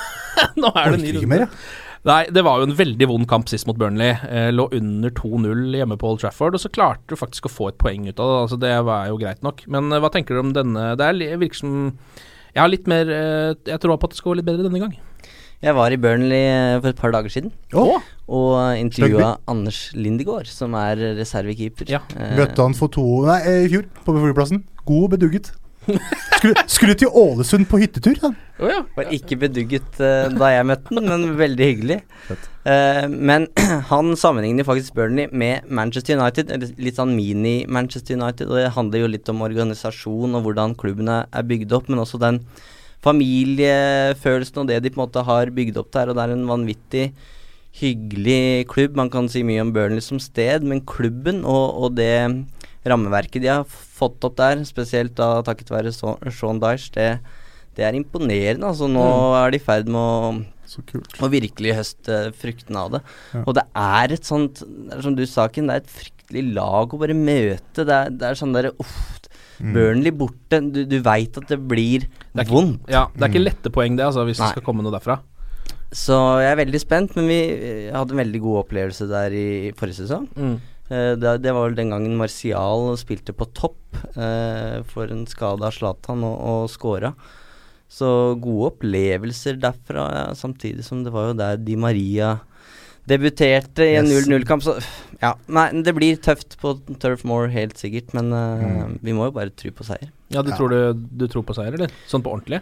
[0.60, 1.28] nå er det ny runde.
[1.30, 1.50] mer, jeg.
[2.06, 4.12] Nei, det var jo en veldig vond kamp sist mot Burnley.
[4.30, 7.72] Eh, lå under 2-0 hjemme på Old Trafford, og så klarte du faktisk å få
[7.72, 8.38] et poeng ut av det.
[8.44, 9.64] Altså, det var jo greit nok.
[9.72, 11.74] Men eh, hva tenker du om denne Det er, virker som
[12.54, 14.84] Jeg har litt mer eh, Jeg tror på at det skal gå litt bedre denne
[14.84, 14.94] gang.
[15.64, 17.96] Jeg var i Burnley eh, for et par dager siden oh.
[18.28, 21.88] og intervjua Anders Lindegård, som er reservekeeper.
[21.90, 22.04] Ja.
[22.14, 24.66] Eh, Møtte han for to Nei, i fjor, på flyplassen.
[24.86, 25.54] God bedugget.
[25.86, 28.18] Skulle, skulle til Ålesund på hyttetur.
[28.22, 28.34] Han.
[28.58, 28.82] Oh, ja.
[28.96, 31.98] Var ikke bedugget uh, da jeg møtte den, men veldig hyggelig.
[32.66, 33.46] Eh, men
[33.92, 36.50] han sammenligner faktisk Burnley med Manchester United,
[36.82, 38.50] litt sånn mini-Manchester United.
[38.50, 42.02] Og det handler jo litt om organisasjon og hvordan klubben er, er bygd opp, men
[42.02, 42.42] også den
[43.06, 46.10] familiefølelsen og det de på en måte har bygd opp der.
[46.10, 47.06] Og det er en vanvittig
[47.76, 48.96] hyggelig klubb.
[48.98, 52.16] Man kan si mye om Burnley som sted, men klubben og, og det
[52.86, 53.66] rammeverket de har
[53.96, 57.08] fått opp der, spesielt da takket være Sean Dyche, det,
[57.78, 58.68] det er imponerende.
[58.68, 59.06] Altså Nå
[59.40, 61.16] er de i ferd med å Så kult.
[61.22, 63.00] og virkelig høste fruktene av det.
[63.32, 63.42] Ja.
[63.46, 64.62] Og det er et sånt
[65.00, 67.84] Som du sa, Ken, det er et fryktelig lag å bare møte.
[67.86, 69.22] Det er, det er sånn derre uff,
[69.56, 69.70] Mm.
[69.72, 70.58] Burnley borte.
[70.68, 72.90] Du, du veit at det blir Det er ikke- vondt.
[72.92, 74.50] Ja, det er ikke lette poeng, det, altså, hvis Nei.
[74.50, 75.14] det skal komme noe derfra.
[75.96, 79.72] Så jeg er veldig spent, men vi eh, hadde en veldig god opplevelse der i
[79.72, 80.26] forrige sesong.
[80.36, 80.58] Mm.
[80.90, 85.66] Eh, det, det var vel den gangen Martial spilte på topp eh, for en skade
[85.66, 87.14] av Zlatan og, og scora.
[87.90, 88.08] Så
[88.42, 92.36] gode opplevelser derfra, ja, samtidig som det var jo der Di Maria
[93.06, 94.64] debuterte i en 0-0-kamp.
[94.66, 94.72] Så
[95.22, 96.72] ja, nei, det blir tøft på
[97.02, 98.96] Turf Moor, helt sikkert, men eh, Mm.
[99.06, 100.10] vi må jo bare tro på seier.
[100.34, 100.56] Ja, du, Ja.
[100.58, 101.94] Tror du, du tror på seier, eller?
[102.10, 102.58] Sånn på ordentlig?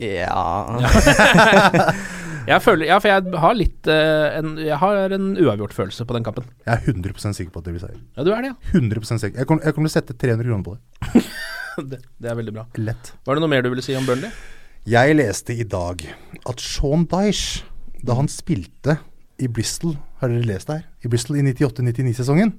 [0.00, 0.78] Ja,
[2.48, 6.16] Jeg føler Ja, for jeg har litt eh, en, Jeg har en uavgjort følelse på
[6.16, 6.46] den kampen.
[6.66, 7.98] Jeg er 100% sikker på at det blir seier.
[8.16, 8.78] Ja, du er det, ja.
[8.78, 9.36] 100 sikker.
[9.38, 11.24] Jeg kommer, jeg kommer til å sette 300 kroner på det.
[11.92, 12.66] det, det er veldig bra.
[12.80, 13.12] Lett.
[13.26, 14.32] Var det noe mer du ville si om Burnley?
[14.88, 16.02] Jeg leste i dag
[16.48, 17.66] at Sean Dyche,
[18.00, 18.96] da han spilte
[19.40, 20.86] i Bristol Har dere lest det her?
[21.04, 22.54] I Bristol i 98-99-sesongen.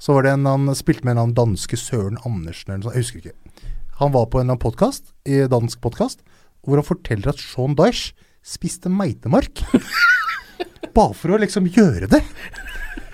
[0.00, 2.96] Så var det en han spilte med en annen danske Søren Andersen eller noe sånt.
[2.96, 3.72] Jeg husker ikke.
[4.00, 5.12] Han var på en eller annen podkast,
[5.52, 6.24] dansk podkast,
[6.64, 9.64] hvor han forteller at Sean Dyche spiste meitemark.
[10.94, 12.22] bare for å liksom gjøre det.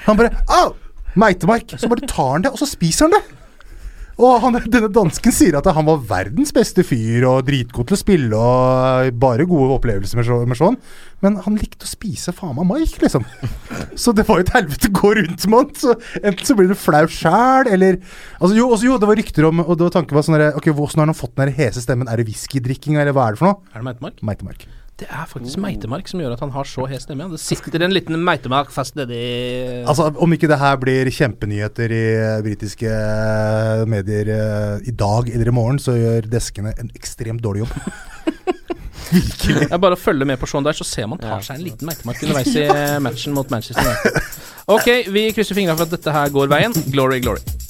[0.07, 0.73] Han bare Au!
[1.19, 1.77] Meitemark!
[1.79, 3.23] Så bare tar han det, og så spiser han det.
[4.21, 8.01] Og han, denne dansken sier at han var verdens beste fyr og dritgod til å
[8.01, 10.77] spille og bare gode opplevelser med, så, med sånn.
[11.25, 13.25] Men han likte å spise faen meg Mike, liksom.
[13.97, 15.73] Så det var jo et helvete å gå rundt med han.
[15.81, 17.97] Så enten så blir du flau sjæl, eller
[18.41, 20.53] altså, jo, også, jo, det var rykter om Og det var tanken var sånn derre
[20.59, 22.11] Ok, hvordan har han fått den hese stemmen?
[22.11, 23.73] Er det whiskydrikking, eller hva er det for noe?
[23.73, 24.21] Er det Meitemark?
[24.27, 24.69] Meitemark.
[25.01, 27.31] Det er faktisk meitemark som gjør at han har så hes stemme.
[27.33, 29.21] Det sitter en liten meitemark fast nedi
[29.89, 32.03] Altså, Om ikke det her blir kjempenyheter i
[32.45, 37.65] britiske eh, medier eh, i dag eller i morgen, så gjør deskene en ekstremt dårlig
[37.65, 37.73] jobb.
[39.11, 39.67] Virkelig.
[39.73, 41.89] Er bare å følge med på Sean der, så ser man tar seg en liten
[41.89, 42.69] meitemark underveis i
[43.03, 44.39] matchen mot Manchester United.
[44.71, 46.77] Ok, vi krysser fingra for at dette her går veien.
[46.93, 47.70] Glory, glory.